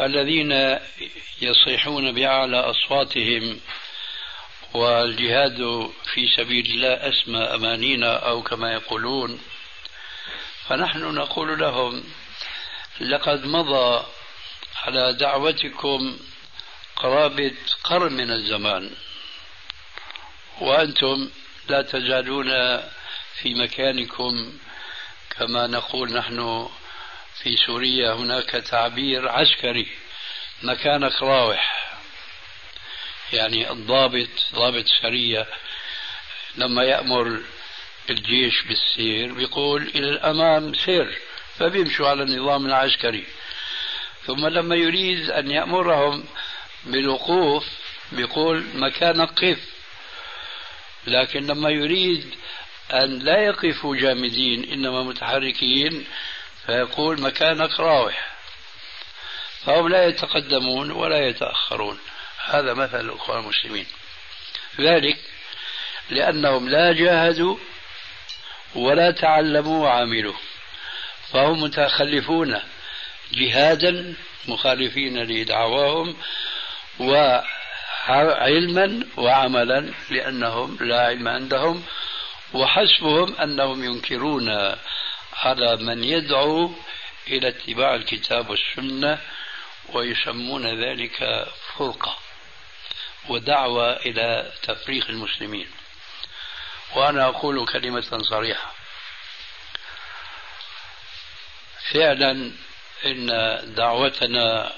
[0.00, 0.78] الذين
[1.42, 3.60] يصيحون بأعلى أصواتهم
[4.74, 9.40] والجهاد في سبيل الله أسمى أمانينا أو كما يقولون
[10.68, 12.04] فنحن نقول لهم
[13.00, 14.04] لقد مضى
[14.84, 16.18] على دعوتكم
[16.96, 17.54] قرابة
[17.84, 18.90] قرن من الزمان.
[20.60, 21.30] وأنتم
[21.68, 22.48] لا تزالون
[23.34, 24.52] في مكانكم
[25.30, 26.68] كما نقول نحن
[27.42, 28.12] في سوريا.
[28.12, 29.88] هناك تعبير عسكري
[30.62, 31.90] مكانك راوح.
[33.32, 35.46] يعني الضابط ضابط سرية
[36.56, 37.40] لما يأمر
[38.10, 41.18] الجيش بالسير بيقول إلى الأمام سير
[41.58, 43.26] فبيمشوا على النظام العسكري.
[44.26, 46.24] ثم لما يريد أن يأمرهم
[46.86, 47.64] بالوقوف
[48.12, 49.58] بيقول مكانك قف.
[51.06, 52.34] لكن لما يريد
[52.92, 56.06] أن لا يقفوا جامدين إنما متحركين
[56.66, 58.34] فيقول مكانك راوح.
[59.64, 61.98] فهم لا يتقدمون ولا يتأخرون.
[62.44, 63.86] هذا مثل الأخوان المسلمين.
[64.80, 65.18] ذلك
[66.10, 67.56] لأنهم لا جاهدوا
[68.74, 70.34] ولا تعلموا وعملوا.
[71.32, 72.60] فهم متخلفون
[73.32, 74.14] جهادا
[74.48, 76.16] مخالفين لدعواهم
[76.98, 81.84] وعلما وعملا لأنهم لا علم عندهم
[82.52, 84.48] وحسبهم أنهم ينكرون
[85.32, 86.70] على من يدعو
[87.28, 89.18] إلى اتباع الكتاب والسنة
[89.88, 92.16] ويسمون ذلك فرقة
[93.28, 95.66] ودعوة إلى تفريق المسلمين.
[96.96, 98.72] وأنا أقول كلمة صريحة.
[101.92, 102.52] فعلا
[103.06, 103.26] إن
[103.76, 104.72] دعوتنا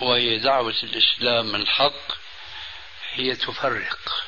[0.00, 2.12] وهي دعوة الإسلام الحق
[3.12, 4.24] هي تفرق.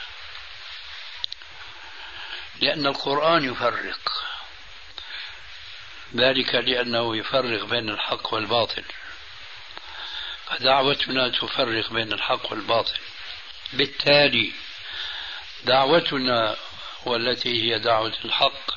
[2.60, 4.24] لأن القرآن يفرق.
[6.14, 8.84] ذلك لأنه يفرق بين الحق والباطل.
[10.46, 12.98] فدعوتنا تفرق بين الحق والباطل.
[13.72, 14.52] بالتالي
[15.64, 16.56] دعوتنا
[17.04, 18.70] والتي هي دعوة الحق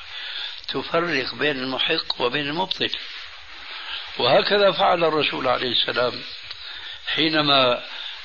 [0.68, 2.92] تفرق بين المحق وبين المبطل.
[4.18, 6.24] وهكذا فعل الرسول عليه السلام
[7.14, 7.84] حينما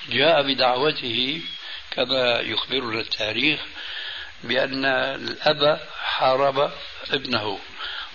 [0.09, 1.43] جاء بدعوته
[1.91, 3.61] كما يخبرنا التاريخ
[4.45, 6.73] بأن الأب حارب
[7.11, 7.59] ابنه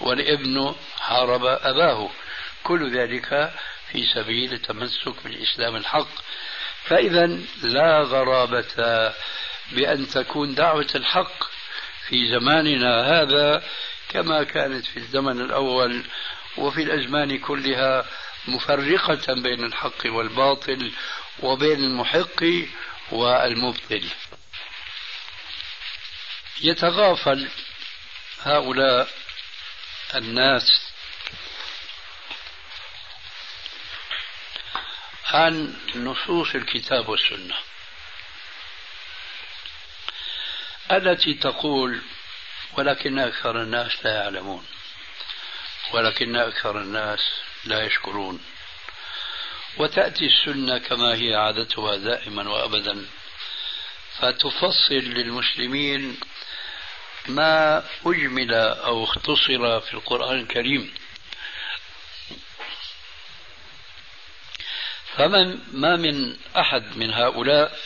[0.02, 2.10] والابن حارب أباه
[2.64, 3.54] كل ذلك
[3.92, 6.08] في سبيل التمسك بالإسلام الحق.
[6.84, 7.26] فإذا
[7.64, 9.14] لا غرابة
[9.72, 11.44] بأن تكون دعوة الحق
[12.08, 13.64] في زماننا هذا
[14.10, 16.04] كما كانت في الزمن الأول
[16.58, 18.06] وفي الأزمان كلها
[18.50, 20.92] مفرقة بين الحق والباطل
[21.40, 22.44] وبين المحق
[23.12, 24.10] والمبطل.
[26.62, 27.50] يتغافل
[28.44, 29.10] هؤلاء
[30.16, 30.90] الناس
[35.26, 37.56] عن نصوص الكتاب والسنة
[40.92, 42.02] التي تقول
[42.78, 44.66] ولكن أكثر الناس لا يعلمون
[45.92, 47.20] ولكن أكثر الناس
[47.66, 48.40] لا يشكرون.
[49.78, 53.06] وتأتي السنة كما هي عادتها دائما وأبدا.
[54.20, 56.20] فتفصل للمسلمين
[57.28, 60.94] ما أجمل أو اختصر في القرآن الكريم.
[65.18, 67.80] فمن ما من أحد من هؤلاء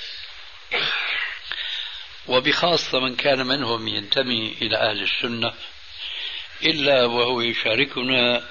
[2.28, 5.54] وبخاصة من كان منهم ينتمي إلى أهل السنة
[6.64, 8.48] إلا وهو يشاركنا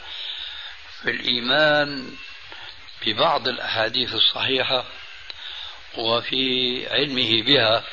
[1.03, 2.17] في الإيمان
[3.07, 4.85] ببعض الأحاديث الصحيحة
[5.99, 7.85] وفي علمه بها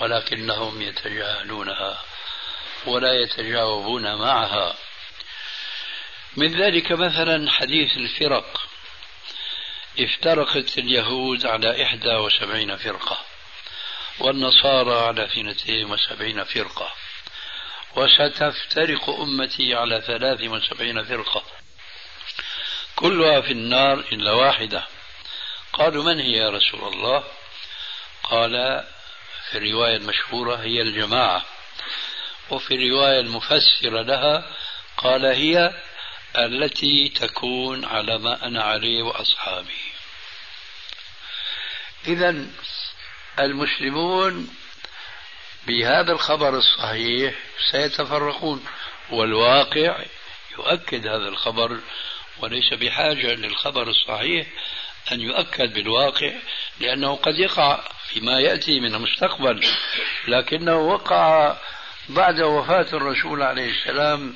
[0.00, 2.02] ولكنهم يتجاهلونها
[2.86, 4.74] ولا يتجاوبون معها.
[6.36, 8.66] من ذلك مثلا حديث الفرق.
[9.98, 13.18] افترقت اليهود على إحدى وسبعين فرقة
[14.18, 16.92] والنصارى على اثنتين وسبعين فرقة
[17.96, 21.59] وستفترق أمتي على ثلاث وسبعين فرقة.
[23.00, 24.86] كلها في النار إلا واحدة.
[25.72, 27.24] قالوا من هي يا رسول الله؟
[28.22, 28.84] قال
[29.50, 31.44] في الرواية المشهورة هي الجماعة.
[32.50, 34.46] وفي الرواية المفسرة لها
[34.96, 35.74] قال هي
[36.38, 39.92] التي تكون على ما أنا عليه وأصحابي.
[42.06, 42.46] إذا
[43.38, 44.56] المسلمون
[45.66, 47.34] بهذا الخبر الصحيح
[47.70, 48.66] سيتفرقون
[49.10, 50.04] والواقع
[50.52, 51.80] يؤكد هذا الخبر
[52.42, 54.46] وليس بحاجة للخبر الصحيح
[55.12, 56.32] أن يؤكد بالواقع
[56.80, 59.66] لأنه قد يقع فيما يأتي من المستقبل
[60.28, 61.56] لكنه وقع
[62.08, 64.34] بعد وفاة الرسول عليه السلام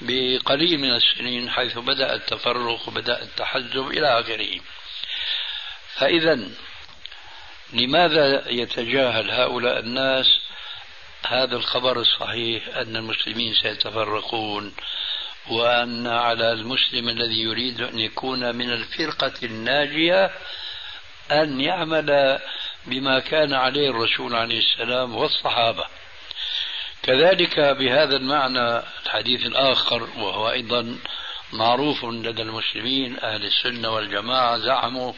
[0.00, 4.60] بقليل من السنين حيث بدأ التفرق وبدأ التحزب إلى آخره.
[5.94, 6.48] فإذا
[7.72, 10.26] لماذا يتجاهل هؤلاء الناس
[11.26, 14.74] هذا الخبر الصحيح أن المسلمين سيتفرقون؟
[15.50, 20.30] وأن على المسلم الذي يريد أن يكون من الفرقة الناجية
[21.30, 22.38] أن يعمل
[22.86, 25.86] بما كان عليه الرسول عليه السلام والصحابة.
[27.02, 30.98] كذلك بهذا المعنى الحديث الآخر وهو أيضا
[31.52, 35.12] معروف لدى المسلمين أهل السنة والجماعة زعموا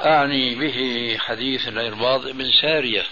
[0.00, 3.06] أعني به حديث الإرباض بن سارية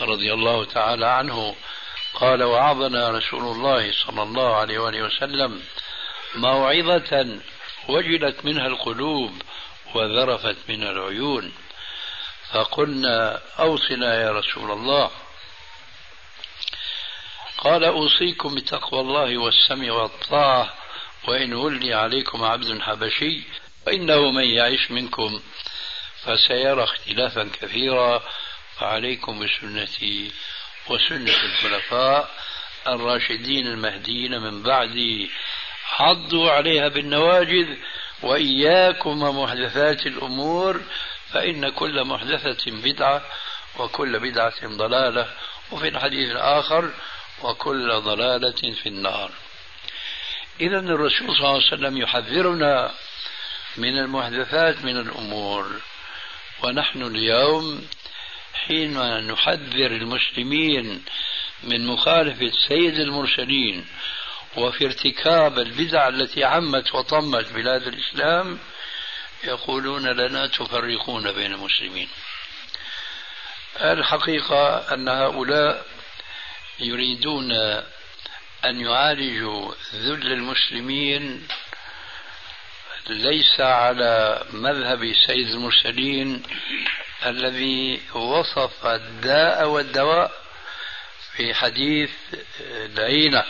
[0.00, 1.54] رضي الله تعالى عنه
[2.14, 5.62] قال وعظنا رسول الله صلى الله عليه وآله وسلم
[6.34, 7.38] موعظة
[7.88, 9.42] وجلت منها القلوب
[9.94, 11.52] وذرفت من العيون.
[12.52, 15.10] فقلنا أوصنا يا رسول الله.
[17.58, 20.74] قال أوصيكم بتقوى الله والسمع والطاعة
[21.28, 23.42] وإن ولي عليكم عبد حبشي
[23.86, 25.40] فإنه من يعيش منكم
[26.22, 28.22] فسيرى اختلافا كثيرا
[28.76, 30.32] فعليكم بسنتي
[30.88, 32.30] وسنة الخلفاء
[32.86, 35.30] الراشدين المهديين من بعدي
[35.84, 37.76] حضوا عليها بالنواجذ
[38.22, 40.80] وإياكم ومحدثات الأمور
[41.32, 43.22] فإن كل محدثة بدعة
[43.78, 45.28] وكل بدعة ضلالة
[45.72, 46.90] وفي الحديث الآخر
[47.42, 49.30] وكل ضلالة في النار.
[50.60, 52.90] إذا الرسول صلى الله عليه وسلم يحذرنا
[53.76, 55.80] من المحدثات من الأمور.
[56.62, 57.86] ونحن اليوم
[58.54, 61.04] حين نحذر المسلمين
[61.62, 63.86] من مخالفة سيد المرسلين
[64.56, 68.58] وفي ارتكاب البدع التي عمت وطمت بلاد الإسلام
[69.44, 72.08] يقولون لنا تفرقون بين المسلمين.
[73.80, 75.86] الحقيقة أن هؤلاء
[76.80, 77.52] يريدون
[78.64, 81.46] أن يعالجوا ذل المسلمين
[83.08, 86.42] ليس على مذهب سيد المرسلين
[87.26, 90.32] الذي وصف الداء والدواء
[91.36, 92.10] في حديث
[92.60, 93.44] العينة.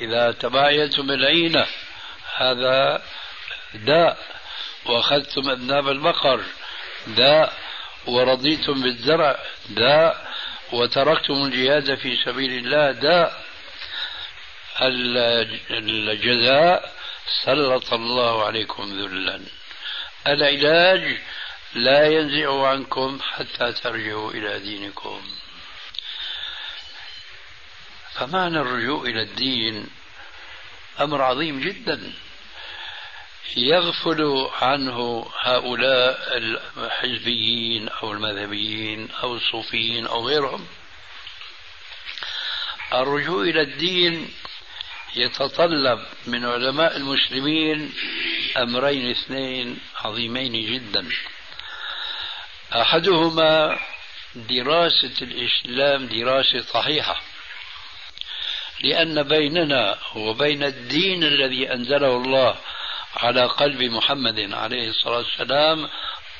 [0.00, 1.66] إذا تبايتم العينة
[2.36, 3.02] هذا
[3.74, 4.18] داء.
[4.86, 6.40] وأخذتم أذناب البقر
[7.06, 7.52] داء.
[8.06, 10.32] ورضيتم بالزرع داء.
[10.72, 13.42] وتركتم الجهاد في سبيل الله داء.
[15.70, 19.40] الجزاء سلط الله عليكم ذلا.
[20.26, 21.18] العلاج
[21.74, 25.22] لا ينزع عنكم حتى ترجعوا إلى دينكم.
[28.14, 29.86] فمعنى الرجوع إلى الدين
[31.00, 32.12] أمر عظيم جدا.
[33.56, 40.66] يغفل عنه هؤلاء الحزبيين أو المذهبيين أو الصوفيين أو غيرهم.
[42.92, 44.34] الرجوع إلى الدين
[45.16, 47.92] يتطلب من علماء المسلمين
[48.56, 51.08] أمرين اثنين عظيمين جدا.
[52.72, 53.78] أحدهما
[54.34, 57.20] دراسة الإسلام دراسة صحيحة
[58.80, 62.56] لأن بيننا وبين الدين الذي أنزله الله
[63.16, 65.88] على قلب محمد عليه الصلاة والسلام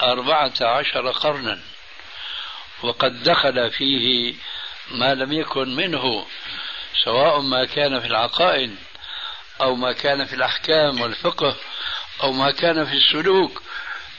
[0.03, 1.61] أربعة عشر قرنا
[2.83, 4.35] وقد دخل فيه
[4.91, 6.27] ما لم يكن منه
[7.05, 8.77] سواء ما كان في العقائد
[9.61, 11.57] أو ما كان في الأحكام والفقه
[12.23, 13.63] أو ما كان في السلوك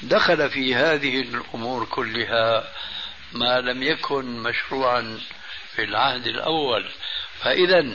[0.02, 2.74] دخل في هذه الأمور كلها
[3.34, 5.20] ما لم يكن مشروعا
[5.76, 6.90] في العهد الأول.
[7.40, 7.86] فإذا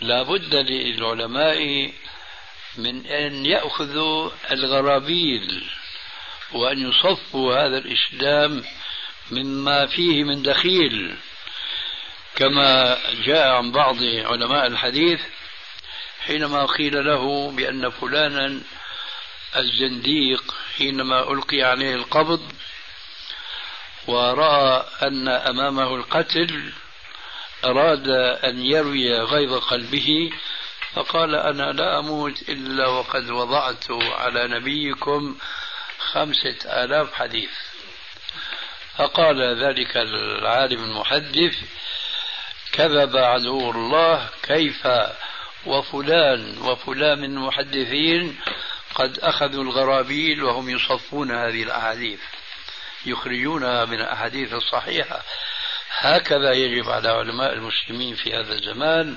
[0.00, 1.92] لا بد للعلماء
[2.76, 5.64] من أن يأخذوا الغرابيل
[6.52, 8.64] وأن يصفوا هذا الإسلام
[9.30, 11.16] مما فيه من دخيل.
[12.40, 15.20] كما جاء عن بعض علماء الحديث
[16.26, 18.60] حينما قيل له بأن فلانا
[19.56, 22.52] الزنديق حينما ألقي عليه القبض
[24.06, 26.72] ورأى أن أمامه القتل
[27.64, 28.08] أراد
[28.44, 30.30] أن يروي غيظ قلبه
[30.94, 35.36] فقال أنا لا أموت إلا وقد وضعت على نبيكم
[35.98, 37.50] خمسة آلاف حديث.
[38.98, 41.56] فقال ذلك العالم المحدث
[42.72, 44.88] كذب عدو الله كيف
[45.66, 48.40] وفلان وفلان من المحدثين
[48.94, 52.20] قد أخذوا الغرابيل وهم يصفون هذه الأحاديث
[53.06, 55.22] يخرجونها من الأحاديث الصحيحة.
[55.98, 59.16] هكذا يجب على علماء المسلمين في هذا الزمان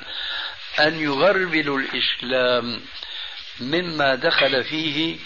[0.79, 2.81] أن يغربلوا الإسلام
[3.59, 5.17] مما دخل فيه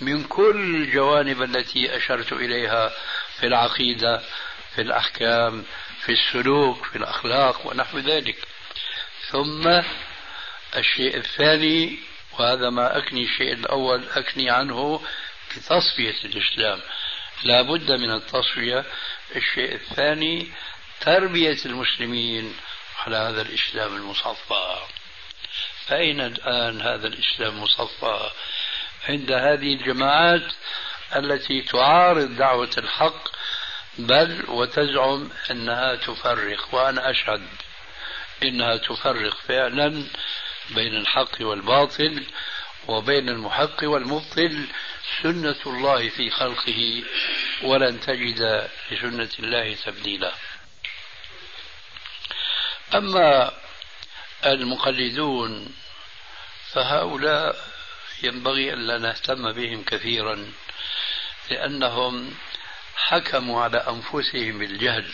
[0.00, 2.92] من كل الجوانب التي أشرت إليها
[3.40, 4.22] في العقيدة
[4.74, 5.64] في الأحكام
[6.04, 8.36] في السلوك في الأخلاق ونحو ذلك.
[9.30, 9.82] ثم
[10.76, 11.98] الشيء الثاني
[12.38, 15.00] وهذا ما أكني الشيء الأول أكني عنه
[15.50, 16.80] بتصفية الإسلام.
[17.44, 18.84] لا بد من التصفية.
[19.36, 20.52] الشيء الثاني
[21.00, 22.56] تربية المسلمين
[22.98, 24.76] على هذا الإسلام المصفى.
[25.86, 28.30] فأين الآن هذا الإسلام المصفى؟
[29.08, 30.52] عند هذه الجماعات
[31.16, 33.28] التي تعارض دعوة الحق
[33.98, 37.48] بل وتزعم أنها تفرق وأنا أشهد
[38.42, 40.04] إنها تفرق فعلا
[40.70, 42.24] بين الحق والباطل
[42.88, 44.66] وبين المحق والمبطل.
[45.22, 47.02] سنة الله في خلقه
[47.62, 50.32] ولن تجد لسنة الله تبديلا.
[52.94, 53.52] أما
[54.46, 55.74] المقلدون
[56.72, 57.56] فهؤلاء
[58.22, 60.52] ينبغي ألا نهتم بهم كثيرا
[61.50, 62.34] لأنهم
[63.06, 65.12] حكموا على أنفسهم بالجهل.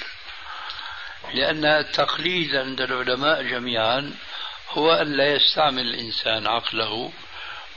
[1.34, 4.14] لأن التقليد عند العلماء جميعا
[4.70, 7.12] هو أن لا يستعمل الإنسان عقله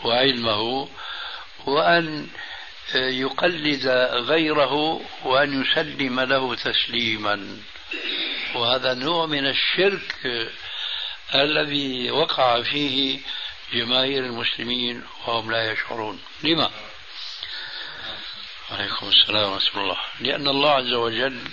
[0.03, 0.89] وعلمه
[1.66, 2.28] وأن
[2.95, 7.58] يقلد غيره وأن يسلم له تسليما.
[8.55, 10.16] وهذا نوع من الشرك
[11.36, 13.20] الذي وقع فيه
[13.74, 16.20] جماهير المسلمين وهم لا يشعرون.
[16.43, 16.72] لما؟
[18.72, 19.97] عليكم السلام ورحمة الله.
[20.20, 21.51] لأن الله عز وجل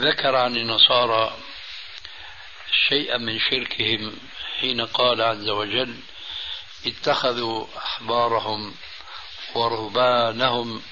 [0.00, 1.38] ذكر عن النصارى
[2.88, 4.16] شيئا من شركهم
[4.60, 6.00] حين قال عز وجل
[6.86, 8.74] اتخذوا أحبارهم
[9.54, 10.82] ورهبانهم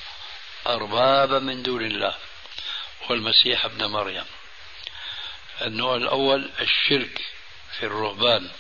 [0.67, 2.15] أربابا من دون الله
[3.09, 4.27] والمسيح ابن مريم.
[5.63, 7.21] النوع الأول الشرك
[7.79, 8.51] في الرهبان.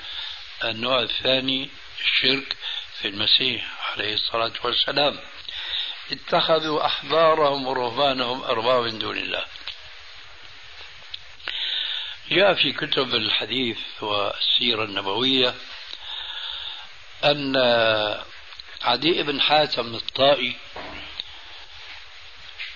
[0.64, 1.70] النوع الثاني
[2.00, 2.56] الشرك
[3.00, 5.20] في المسيح عليه الصلاة والسلام.
[6.12, 9.44] اتخذوا أحبارهم ورهبانهم أربابا من دون الله.
[12.30, 15.54] جاء في كتب الحديث والسيرة النبوية
[17.24, 17.56] أن
[18.82, 20.56] عدي بن حاتم الطائي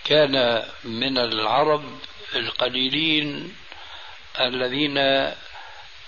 [0.05, 1.99] كان من العرب
[2.35, 3.57] القليلين
[4.41, 5.31] الذين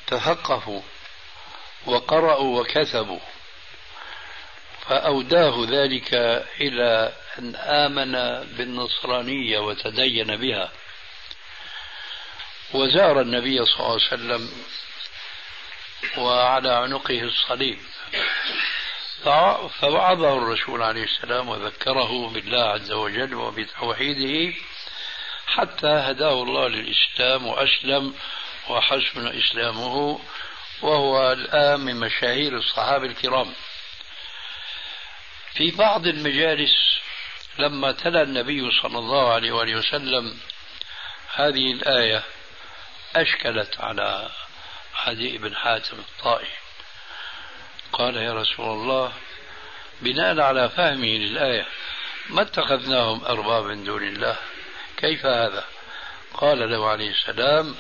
[0.07, 0.83] تثقفوا
[1.87, 3.21] وقرأوا وكتبوا.
[4.89, 6.15] فأوداه ذلك
[6.61, 8.13] إلى أن آمن
[8.57, 10.73] بالنصرانية وتدين بها.
[12.75, 14.51] وزار النبي صلى الله عليه وسلم
[16.19, 17.79] وعلى عنقه الصليب.
[19.81, 24.55] فوعظه الرسول عليه السلام وذكره بالله عز وجل وبتوحيده
[25.47, 28.15] حتى هداه الله للإسلام وأسلم
[28.69, 30.21] وحسن إسلامه
[30.83, 33.53] وهو الآن من مشاهير الصحابة الكرام.
[35.57, 37.01] في بعض المجالس
[37.59, 40.39] لما تلا النبي صلى الله عليه وآله وسلم
[41.35, 42.23] هذه الآية
[43.17, 44.31] أشكلت على
[44.95, 46.49] عدي بن حاتم الطائي.
[47.93, 49.13] قال يا رسول الله
[50.01, 51.67] بناء على فهمه للآية
[52.31, 54.37] ما اتخذناهم أربابا من دون الله؟
[54.97, 55.65] كيف هذا؟
[56.35, 57.75] قال له عليه السلام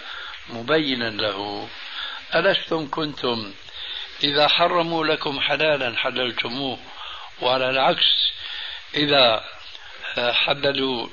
[0.48, 1.68] مبينا له
[2.34, 3.52] ألستم كنتم
[4.24, 6.78] إذا حرموا لكم حلالا حللتموه؟
[7.40, 8.32] وعلى العكس
[8.94, 9.44] إذا
[10.16, 11.08] حللوا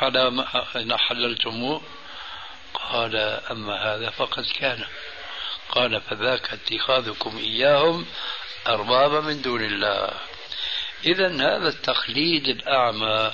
[0.00, 1.82] على حللتموه
[2.74, 3.16] قال
[3.50, 4.84] أما هذا فقد كان.
[5.70, 8.06] قال فذاك اتخاذكم إياهم
[8.66, 10.10] أربابا من دون الله.
[11.04, 13.32] إذا هذا التقليد الأعمى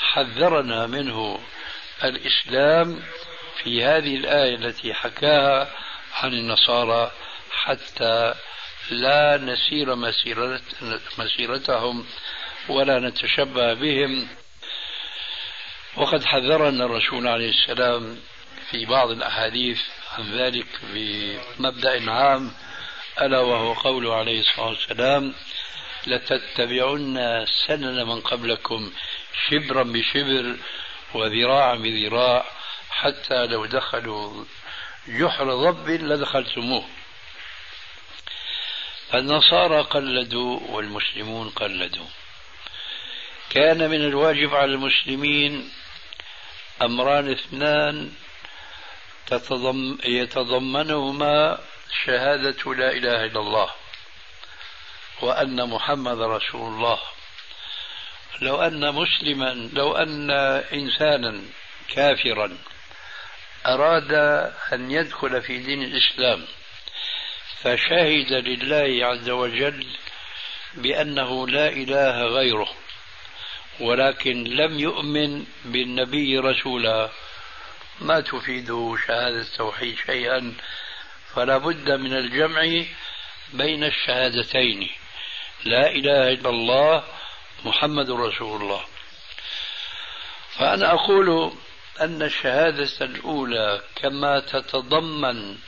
[0.00, 1.40] حذرنا منه
[2.04, 3.02] الإسلام
[3.62, 5.70] في هذه الآية التي حكاها
[6.14, 7.12] عن النصارى
[7.50, 8.34] حتى
[8.90, 10.60] لا نسير مسيرة
[11.18, 12.06] مسيرتهم
[12.68, 14.28] ولا نتشبه بهم.
[15.96, 18.18] وقد حذرنا الرسول عليه السلام
[18.70, 19.80] في بعض الأحاديث
[20.18, 22.52] عن ذلك بمبدأ عام
[23.20, 25.34] ألا وهو قوله عليه الصلاة والسلام
[26.06, 28.92] لتتبعن سنن من قبلكم
[29.48, 30.56] شبرا بشبر
[31.14, 32.44] وذراعا بذراع
[32.90, 34.44] حتى لو دخلوا
[35.08, 36.84] جحر ضب لدخلتموه.
[39.14, 42.06] النصارى قلدوا والمسلمون قلدوا.
[43.50, 45.70] كان من الواجب على المسلمين
[46.82, 48.12] أمران اثنان
[49.26, 51.58] تتضم يتضمنهما
[52.04, 53.70] شهادة لا إله إلا الله
[55.22, 56.98] وأن محمد رسول الله.
[58.40, 60.30] لو أن مسلما لو أن
[60.72, 61.42] إنسانا
[61.88, 62.58] كافرا
[63.66, 64.12] أراد
[64.72, 66.46] أن يدخل في دين الإسلام
[67.62, 69.86] فشهد لله عز وجل
[70.74, 72.68] بأنه لا إله غيره
[73.80, 77.10] ولكن لم يؤمن بالنبي رسولا.
[78.00, 78.66] ما تفيد
[79.06, 80.54] شهادة التوحيد شيئا؟
[81.34, 82.84] فلا بد من الجمع
[83.52, 84.90] بين الشهادتين.
[85.64, 87.04] لا إله إلا الله
[87.64, 88.84] محمد رسول الله.
[90.58, 91.52] فأنا أقول
[92.00, 95.58] أن الشهادة الأولى كما تتضمن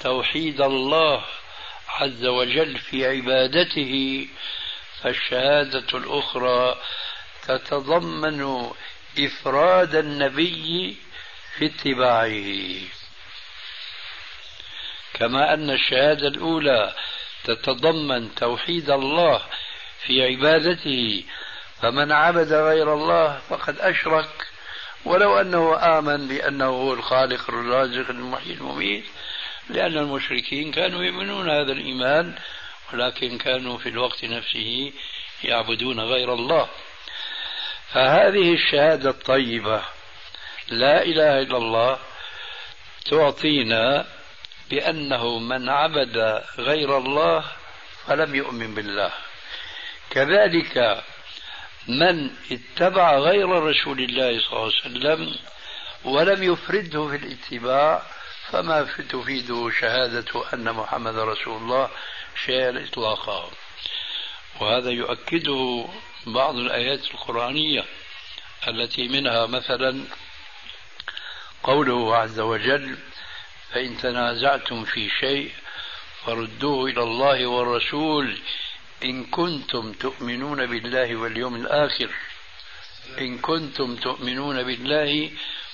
[0.00, 1.24] توحيد الله
[1.88, 4.26] عز وجل في عبادته
[5.02, 6.76] فالشهادة الأخرى
[7.42, 8.70] تتضمن
[9.18, 10.96] إفراد النبي
[11.58, 13.00] في اتباعه.
[15.14, 16.94] كما أن الشهادة الأولى
[17.44, 19.42] تتضمن توحيد الله
[20.06, 21.24] في عبادته
[21.82, 24.46] فمن عبد غير الله فقد أشرك
[25.04, 29.04] ولو أنه آمن بأنه هو الخالق الرازق المحيي المميت.
[29.68, 32.34] لأن المشركين كانوا يؤمنون هذا الإيمان
[32.92, 34.92] ولكن كانوا في الوقت نفسه
[35.44, 36.68] يعبدون غير الله.
[37.92, 39.82] فهذه الشهادة الطيبة
[40.68, 41.98] لا إله إلا الله
[43.10, 44.06] تعطينا
[44.70, 47.44] بأنه من عبد غير الله
[48.06, 49.12] فلم يؤمن بالله.
[50.10, 51.02] كذلك
[51.88, 55.36] من اتبع غير رسول الله صلى الله عليه وسلم
[56.04, 58.02] ولم يفرده في الاتباع
[58.52, 61.90] فما تفيده شهادة أن محمد رسول الله
[62.46, 63.50] شيئا إطلاقا.
[64.60, 65.88] وهذا يؤكده
[66.26, 67.84] بعض الآيات القرآنية
[68.68, 70.04] التي منها مثلا
[71.62, 72.98] قوله عز وجل
[73.72, 75.52] فإن تنازعتم في شيء
[76.26, 78.38] فردوه إلى الله والرسول
[79.04, 82.10] إن كنتم تؤمنون بالله واليوم الآخر.
[83.18, 85.30] إن كنتم تؤمنون بالله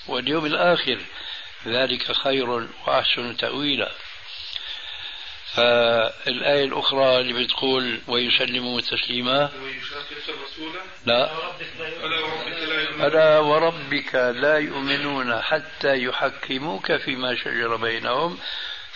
[0.07, 0.99] واليوم الآخر.
[1.65, 2.49] ذلك خير
[2.87, 3.91] وأحسن تأويلا.
[5.55, 9.51] فالآية الأخرى اللي بتقول ويسلموا تسليما.
[11.05, 11.31] لا.
[13.07, 18.37] ألا وربك لا يؤمنون حتى يحكموك فيما شجر بينهم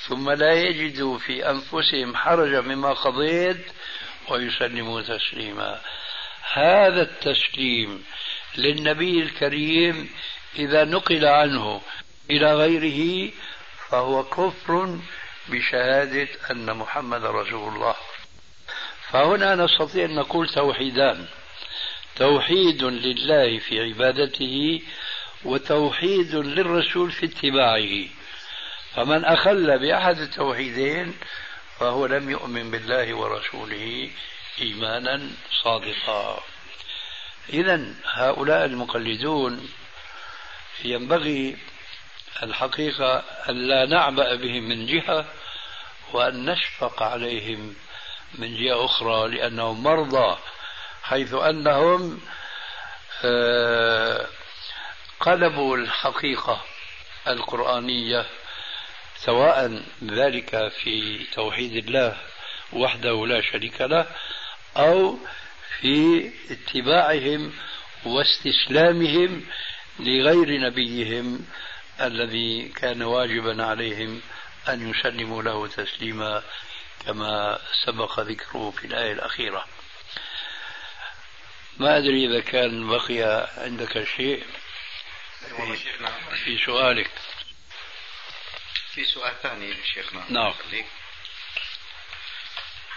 [0.07, 3.65] ثم لا يجدوا في أنفسهم حرجا مما قضيت
[4.29, 5.81] ويسلموا تسليما.
[6.53, 8.03] هذا التسليم
[8.57, 10.09] للنبي الكريم
[10.59, 11.81] إذا نقل عنه
[12.31, 13.31] إلى غيره
[13.89, 14.99] فهو كفر
[15.49, 17.95] بشهادة أن محمد رسول الله.
[19.09, 21.25] فهنا نستطيع أن نقول توحيدان.
[22.15, 24.81] توحيد لله في عبادته
[25.43, 28.07] وتوحيد للرسول في اتباعه.
[28.95, 31.13] فمن أخل بأحد التوحيدين
[31.79, 34.09] فهو لم يؤمن بالله ورسوله
[34.61, 35.29] إيمانا
[35.63, 36.43] صادقا.
[37.53, 39.69] إذا هؤلاء المقلدون
[40.85, 41.57] ينبغي
[42.43, 45.25] الحقيقة أن لا نعبأ بهم من جهة
[46.13, 47.75] وأن نشفق عليهم
[48.35, 50.37] من جهة أخرى لأنهم مرضى
[51.03, 52.21] حيث أنهم
[53.23, 54.27] آه،
[55.19, 56.61] قلبوا الحقيقة
[57.27, 58.25] القرآنية
[59.25, 62.17] سواء ذلك في توحيد الله
[62.73, 64.05] وحده لا شريك له
[64.77, 65.17] أو
[65.79, 67.53] في اتباعهم
[68.05, 69.43] واستسلامهم
[69.99, 71.45] لغير نبيهم
[72.07, 74.21] الذي كان واجبا عليهم
[74.69, 76.43] أن يسلموا له تسليما
[77.05, 79.67] كما سبق ذكره في الآية الأخيرة.
[81.77, 84.45] ما أدري إذا كان بقي عندك شيء
[85.39, 85.75] في,
[86.45, 87.11] في سؤالك.
[88.93, 90.53] في سؤال ثاني شيخنا نعم.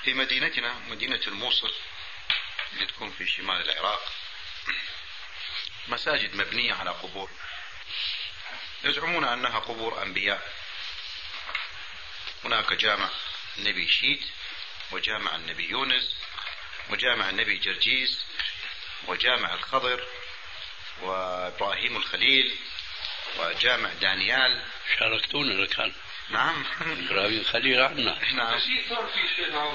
[0.05, 1.72] في مدينتنا مدينة الموصل
[2.72, 4.12] اللي تكون في شمال العراق
[5.88, 7.30] مساجد مبنية على قبور.
[8.85, 10.53] يزعمون أنها قبور أنبياء.
[12.45, 13.09] هناك جامع
[13.59, 14.22] النبي شيت
[14.91, 16.16] وجامع النبي يونس
[16.91, 18.24] وجامع النبي جرجيس
[19.07, 20.07] وجامع الخضر
[21.03, 22.57] وإبراهيم الخليل
[23.39, 24.62] وجامع دانيال.
[24.99, 25.93] شاركتونا كان.
[26.30, 26.64] نعم.
[26.80, 28.61] إبراهيم الخليل عندنا نعم.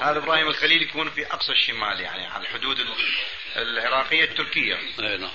[0.02, 0.18] هذا.
[0.18, 2.86] إبراهيم الخليل يكون في أقصى الشمال يعني على الحدود
[3.56, 4.74] العراقية التركية.
[5.00, 5.30] إي نعم.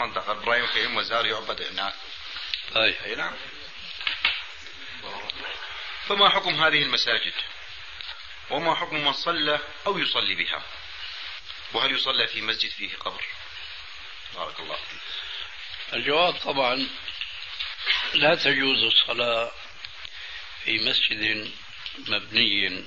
[0.00, 1.94] منطقة إبراهيم الخليل مزار يعبد هناك.
[2.76, 3.04] أي.
[3.04, 3.34] أي نعم.
[6.08, 7.32] فما حكم هذه المساجد؟
[8.50, 10.62] وما حكم من صلى أو يصلي بها؟
[11.72, 13.24] وهل يصلى في مسجد فيه قبر؟
[14.34, 14.78] بارك الله
[15.92, 16.88] الجواب طبعا
[18.14, 19.52] لا تجوز الصلاة
[20.64, 21.52] في مسجد
[21.98, 22.84] مبني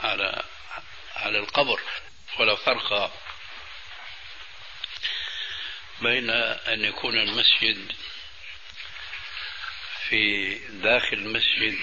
[0.00, 0.44] على
[1.16, 1.80] على القبر
[2.38, 3.12] ولا فرق
[6.00, 7.92] بين أن يكون المسجد
[10.10, 11.78] في داخل المسجد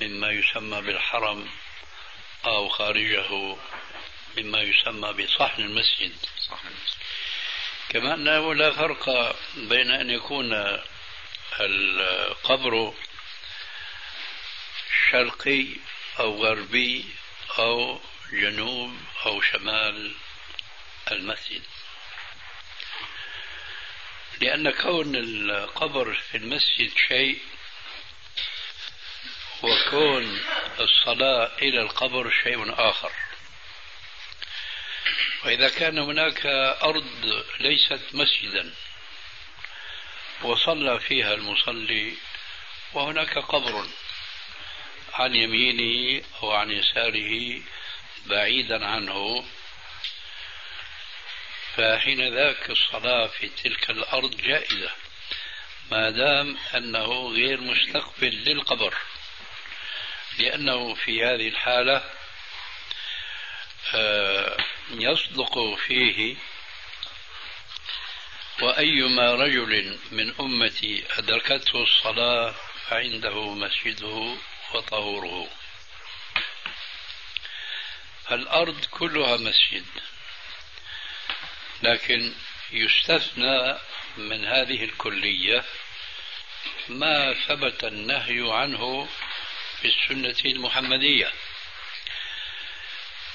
[0.00, 1.48] مما يسمى بالحرم
[2.44, 3.56] أو خارجه
[4.38, 6.16] مما يسمى بصحن المسجد.
[6.50, 6.74] صحن
[7.88, 10.78] كما أنه لا فرق بين أن يكون
[11.60, 12.94] القبر
[15.10, 15.66] شرقي
[16.18, 17.04] أو غربي
[17.58, 18.00] أو
[18.32, 18.96] جنوب
[19.26, 20.14] أو شمال
[21.10, 21.62] المسجد.
[24.40, 27.40] لأن كون القبر في المسجد شيء
[29.62, 30.40] وكون
[30.80, 33.12] الصلاة إلى القبر شيء آخر.
[35.44, 36.46] وإذا كان هناك
[36.82, 38.74] أرض ليست مسجدا
[40.42, 42.14] وصلى فيها المصلي
[42.92, 43.86] وهناك قبر
[45.12, 47.62] عن يمينه أو عن يساره
[48.26, 49.44] بعيدا عنه
[51.76, 54.90] فحين ذاك الصلاة في تلك الأرض جائزة
[55.90, 58.94] ما دام أنه غير مستقبل للقبر.
[60.38, 62.10] لأنه في هذه الحالة
[63.94, 64.56] آه،
[64.90, 66.36] يصدق فيه
[68.62, 72.54] وأيما رجل من أمتي أدركته الصلاة
[72.88, 74.36] فعنده مسجده
[74.74, 75.48] وطهوره.
[78.32, 79.86] الأرض كلها مسجد
[81.82, 82.32] لكن
[82.72, 83.78] يستثنى
[84.16, 85.64] من هذه الكلية
[86.88, 89.08] ما ثبت النهي عنه
[89.82, 91.32] في السنة المحمدية.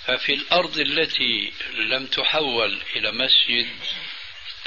[0.05, 3.69] ففي الأرض التي لم تحول إلى مسجد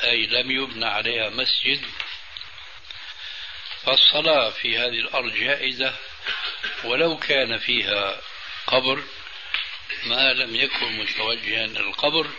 [0.05, 1.83] أي لم يبنى عليها مسجد
[3.83, 5.97] فالصلاة في هذه الأرض جائزة
[6.85, 8.21] ولو كان فيها
[8.67, 9.05] قبر
[10.05, 12.31] ما لم يكن متوجها للقبر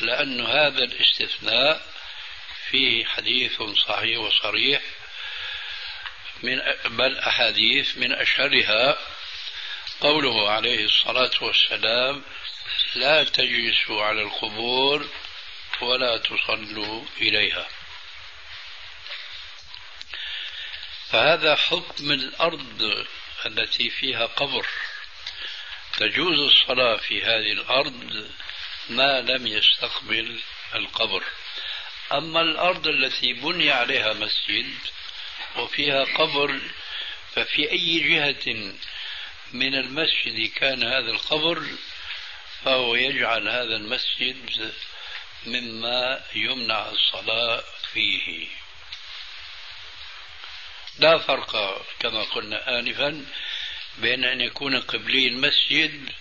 [0.00, 1.86] لأن هذا الاستثناء
[2.70, 4.82] فيه حديث صحيح وصريح
[6.42, 8.98] من بل أحاديث من أشهرها
[10.00, 12.22] قوله عليه الصلاة والسلام
[12.94, 15.08] لا تجلسوا على القبور
[15.80, 17.68] ولا تصلوا إليها.
[21.10, 23.06] فهذا حكم الأرض
[23.46, 24.66] التي فيها قبر.
[25.96, 28.30] تجوز الصلاة في هذه الأرض
[28.88, 30.40] ما لم يستقبل
[30.74, 31.24] القبر.
[32.12, 34.74] أما الأرض التي بني عليها مسجد
[35.56, 36.60] وفيها قبر
[37.34, 38.74] ففي أي جهة
[39.52, 41.66] من المسجد كان هذا القبر
[42.64, 44.72] فهو يجعل هذا المسجد
[45.46, 48.46] مما يمنع الصلاة فيه.
[50.98, 53.26] لا فرق كما قلنا آنفا
[53.98, 56.12] بين أن يكون قبلي المسجد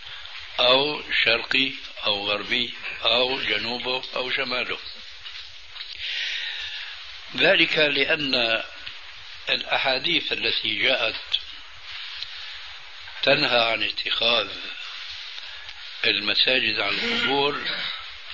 [0.60, 1.72] أو شرقي
[2.06, 2.74] أو غربي
[3.04, 4.78] أو جنوبه أو شماله.
[7.36, 8.64] ذلك لأن
[9.50, 11.22] الأحاديث التي جاءت
[13.24, 14.50] تنهى عن اتخاذ
[16.06, 17.62] المساجد على القبور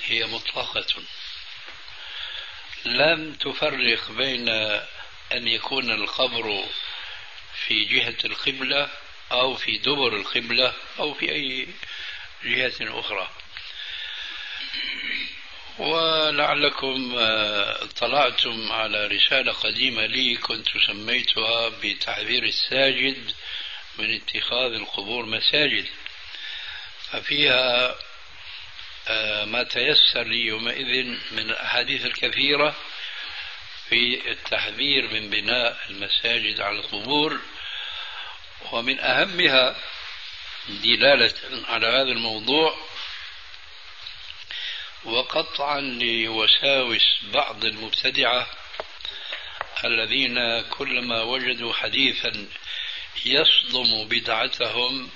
[0.04, 1.02] هي مطلقة.
[2.84, 4.48] لم تفرق بين
[5.32, 6.64] أن يكون القبر
[7.66, 8.90] في جهة القبلة
[9.32, 11.68] أو في دبر القبلة أو في أي
[12.44, 13.30] جهة أخرى.
[15.80, 23.32] ولعلكم آه، اطلعتم على رسالة قديمة لي كنت سميتها بتعبير الساجد
[23.98, 25.86] من اتخاذ القبور مساجد.
[27.10, 27.94] ففيها
[29.08, 32.76] آه، ما تيسر لي يومئذ من الأحاديث الكثيرة
[33.88, 37.40] في التحذير من بناء المساجد على القبور.
[38.72, 39.76] ومن أهمها
[40.68, 41.34] دلالة
[41.68, 42.89] على هذا الموضوع
[45.04, 48.46] وقطعا لوساوس بعض المبتدعة
[49.84, 52.46] الذين كلما وجدوا حديثا
[53.26, 55.10] يصدم بدعتهم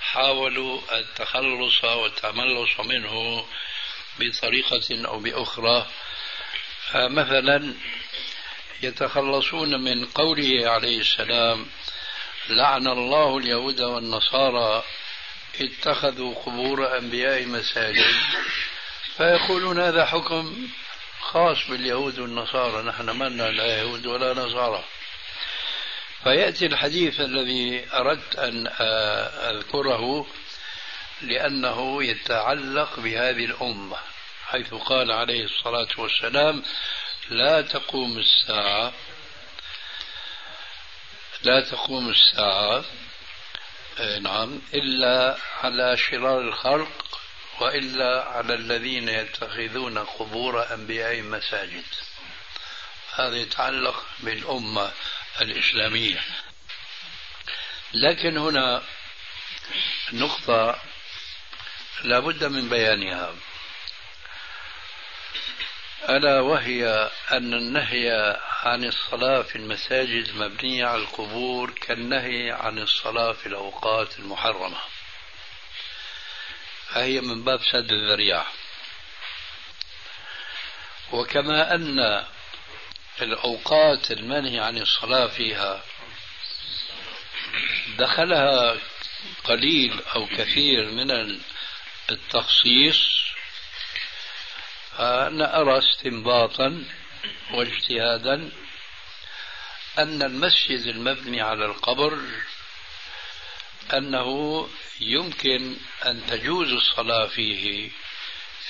[0.00, 3.46] حاولوا التخلص والتملص منه
[4.18, 5.86] بطريقة أو بأخرى.
[6.90, 7.74] فمثلا
[8.82, 11.66] يتخلصون من قوله عليه السلام
[12.48, 14.84] لعن الله اليهود والنصارى
[15.60, 18.14] اتخذوا قبور أنبياء مساجد.
[19.20, 20.68] فيقولون هذا حكم
[21.20, 22.82] خاص باليهود والنصارى.
[22.82, 24.84] نحن ما لنا لا يهود ولا نصارى.
[26.22, 28.66] فيأتي الحديث الذي أردت أن
[29.56, 30.26] أذكره
[31.22, 33.96] لأنه يتعلق بهذه الأمة
[34.46, 36.62] حيث قال عليه الصلاة والسلام
[37.30, 38.92] لا تقوم الساعة
[41.42, 42.84] لا تقوم الساعة
[43.98, 47.09] آه، نعم إلا على شرار الخلق
[47.60, 51.84] وإلا على الذين يتخذون قبور أنبيائهم مساجد
[53.14, 54.92] هذا يتعلق بالأمة
[55.40, 56.20] الإسلامية.
[57.92, 58.82] لكن هنا
[60.12, 60.82] نقطة
[62.02, 63.34] لا بد من بيانها.
[66.08, 73.46] ألا وهي أن النهي عن الصلاة في المساجد المبنية على القبور كالنهي عن الصلاة في
[73.46, 74.78] الأوقات المحرمة.
[76.94, 78.46] فهي من باب سد الذريعة.
[81.12, 82.24] وكما أن
[83.22, 85.82] الأوقات المنهي عن الصلاة فيها
[87.98, 88.76] دخلها
[89.44, 91.40] قليل أو كثير من
[92.10, 93.20] التخصيص
[94.98, 96.84] فأنا أرى استنباطا
[97.50, 98.50] واجتهادا
[99.98, 102.18] أن المسجد المبني على القبر
[103.94, 104.68] أنه
[105.00, 105.76] يمكن
[106.06, 107.90] أن تجوز الصلاة فيه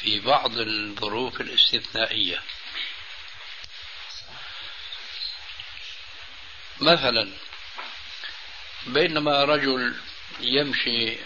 [0.01, 2.43] في بعض الظروف الاستثنائية.
[6.81, 7.33] مثلا
[8.87, 9.95] بينما رجل
[10.41, 11.17] يمشي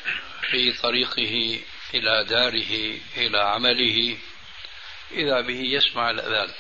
[0.51, 1.61] في طريقه
[1.95, 4.19] إلى داره إلى عمله
[5.13, 6.55] إذا به يسمع الأذان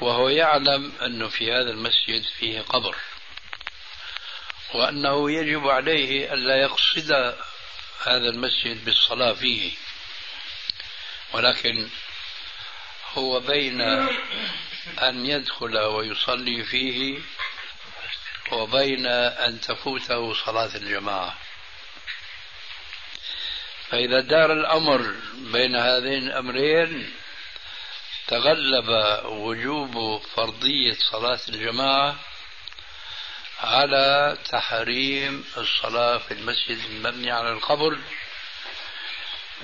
[0.00, 2.96] وهو يعلم أنه في هذا المسجد فيه قبر.
[4.74, 7.12] وأنه يجب عليه ألا يقصد
[8.06, 9.72] هذا المسجد بالصلاة فيه.
[11.32, 11.88] ولكن
[13.14, 13.80] هو بين
[15.02, 17.18] أن يدخل ويصلي فيه
[18.52, 21.38] وبين أن تفوته صلاة الجماعة.
[23.90, 27.10] فإذا دار الأمر بين هذين الأمرين
[28.26, 28.88] تغلب
[29.24, 32.16] وجوب فرضية صلاة الجماعة
[33.62, 37.98] على تحريم الصلاة في المسجد المبني على القبر.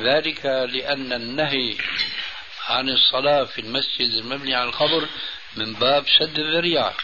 [0.01, 1.77] ذلك لأن النهي
[2.69, 5.09] عن الصلاة في المسجد المبني على القبر
[5.57, 6.95] من باب سد الذريعة.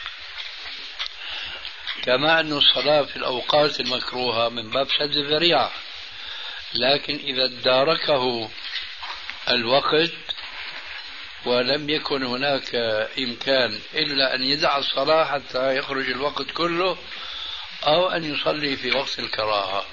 [2.02, 5.72] كما أن الصلاة في الأوقات المكروهة من باب سد الذريعة.
[6.74, 8.50] لكن إذا اداركه
[9.48, 10.10] الوقت
[11.44, 12.74] ولم يكن هناك
[13.18, 16.98] إمكان إلا أن يدع الصلاة حتى يخرج الوقت كله
[17.84, 19.86] أو أن يصلي في وقت الكراهة.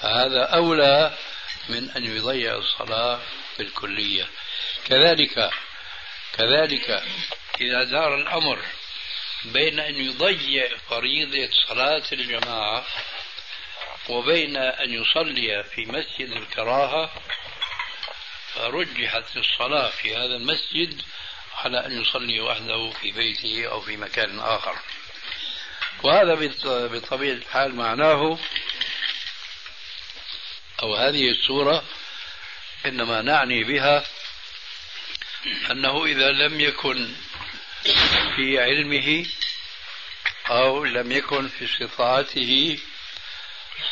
[0.00, 1.16] فهذا أولى
[1.68, 3.20] من أن يضيع الصلاة
[3.58, 4.28] بالكلية
[4.84, 5.50] كذلك
[6.32, 7.02] كذلك
[7.60, 8.58] إذا دار الأمر
[9.44, 12.84] بين أن يضيع فريضة صلاة الجماعة
[14.08, 17.10] وبين أن يصلي في مسجد الكراهة
[18.58, 21.02] رجحت الصلاة في هذا المسجد
[21.54, 24.78] على أن يصلي وحده في بيته أو في مكان آخر.
[26.02, 26.34] وهذا
[26.86, 28.38] بطبيعة الحال معناه
[30.82, 31.84] أو هذه السورة
[32.86, 34.04] إنما نعني بها
[35.70, 37.14] أنه إذا لم يكن
[38.36, 39.26] في علمه
[40.50, 42.78] أو لم يكن في استطاعته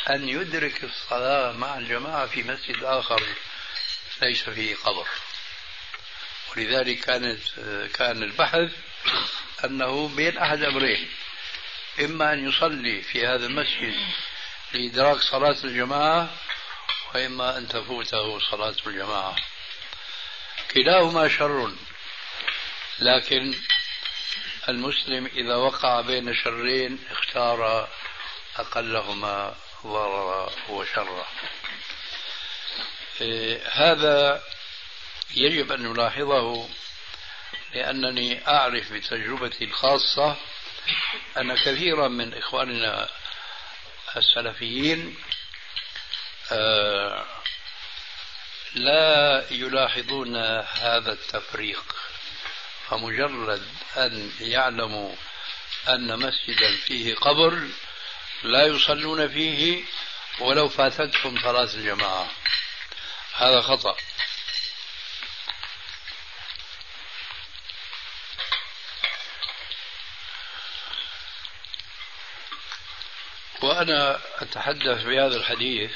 [0.09, 3.23] أن يدرك الصلاة مع الجماعة في مسجد آخر
[4.21, 5.07] ليس فيه قبر.
[6.51, 7.41] ولذلك كانت
[7.93, 8.71] كان البحث
[9.65, 11.09] أنه بين أحد أمرين.
[11.99, 13.95] إما أن يصلي في هذا المسجد
[14.73, 16.29] لإدراك صلاة الجماعة
[17.13, 19.35] وإما أن تفوته صلاة الجماعة.
[20.73, 21.71] كلاهما شر
[22.99, 23.53] لكن
[24.69, 27.89] المسلم إذا وقع بين شرين اختار
[28.55, 31.27] أقلهما ضررا وشرا.
[33.71, 34.43] هذا
[35.35, 36.69] يجب أن نلاحظه
[37.73, 40.35] لأنني أعرف بتجربتي الخاصة
[41.37, 43.09] أن كثيرا من إخواننا
[44.17, 45.15] السلفيين
[46.51, 47.25] آه،
[48.75, 50.35] لا يلاحظون
[50.65, 51.95] هذا التفريق
[52.89, 55.15] فمجرد أن يعلموا
[55.89, 57.67] أن مسجدا فيه قبر
[58.43, 59.83] لا يصلون فيه
[60.39, 62.27] ولو فاتتهم صلاة الجماعة
[63.37, 63.95] هذا خطأ.
[73.61, 75.91] وأنا أتحدث بهذا الحديث.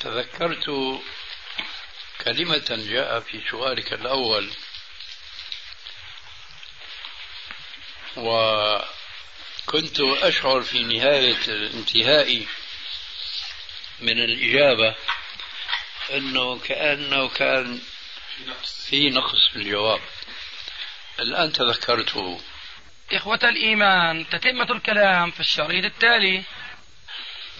[0.00, 0.70] تذكرت
[2.24, 4.50] كلمة جاء في سؤالك الأول.
[8.16, 12.48] وكنت أشعر في نهاية انتهائي
[14.00, 14.94] من الإجابة.
[16.16, 17.80] أنه كأنه كان
[18.88, 20.00] في نقص في الجواب.
[21.20, 22.40] الآن تذكرته
[23.12, 26.42] إخوة الإيمان تتمة الكلام في الشريط التالي.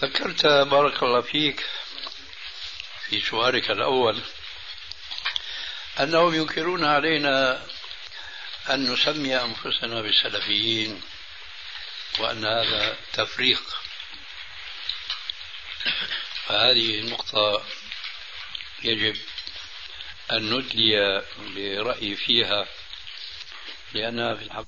[0.01, 1.65] ذكرت بارك الله فيك
[3.09, 4.21] في سؤالك الأول
[5.99, 7.65] أنهم ينكرون علينا
[8.69, 11.01] أن نسمي أنفسنا بالسلفيين
[12.19, 13.61] وأن هذا تفريق.
[16.45, 17.63] فهذه النقطة
[18.83, 19.15] يجب
[20.31, 21.23] أن ندلي
[21.55, 22.67] برأيي فيها
[23.93, 24.65] لأنها في الحق.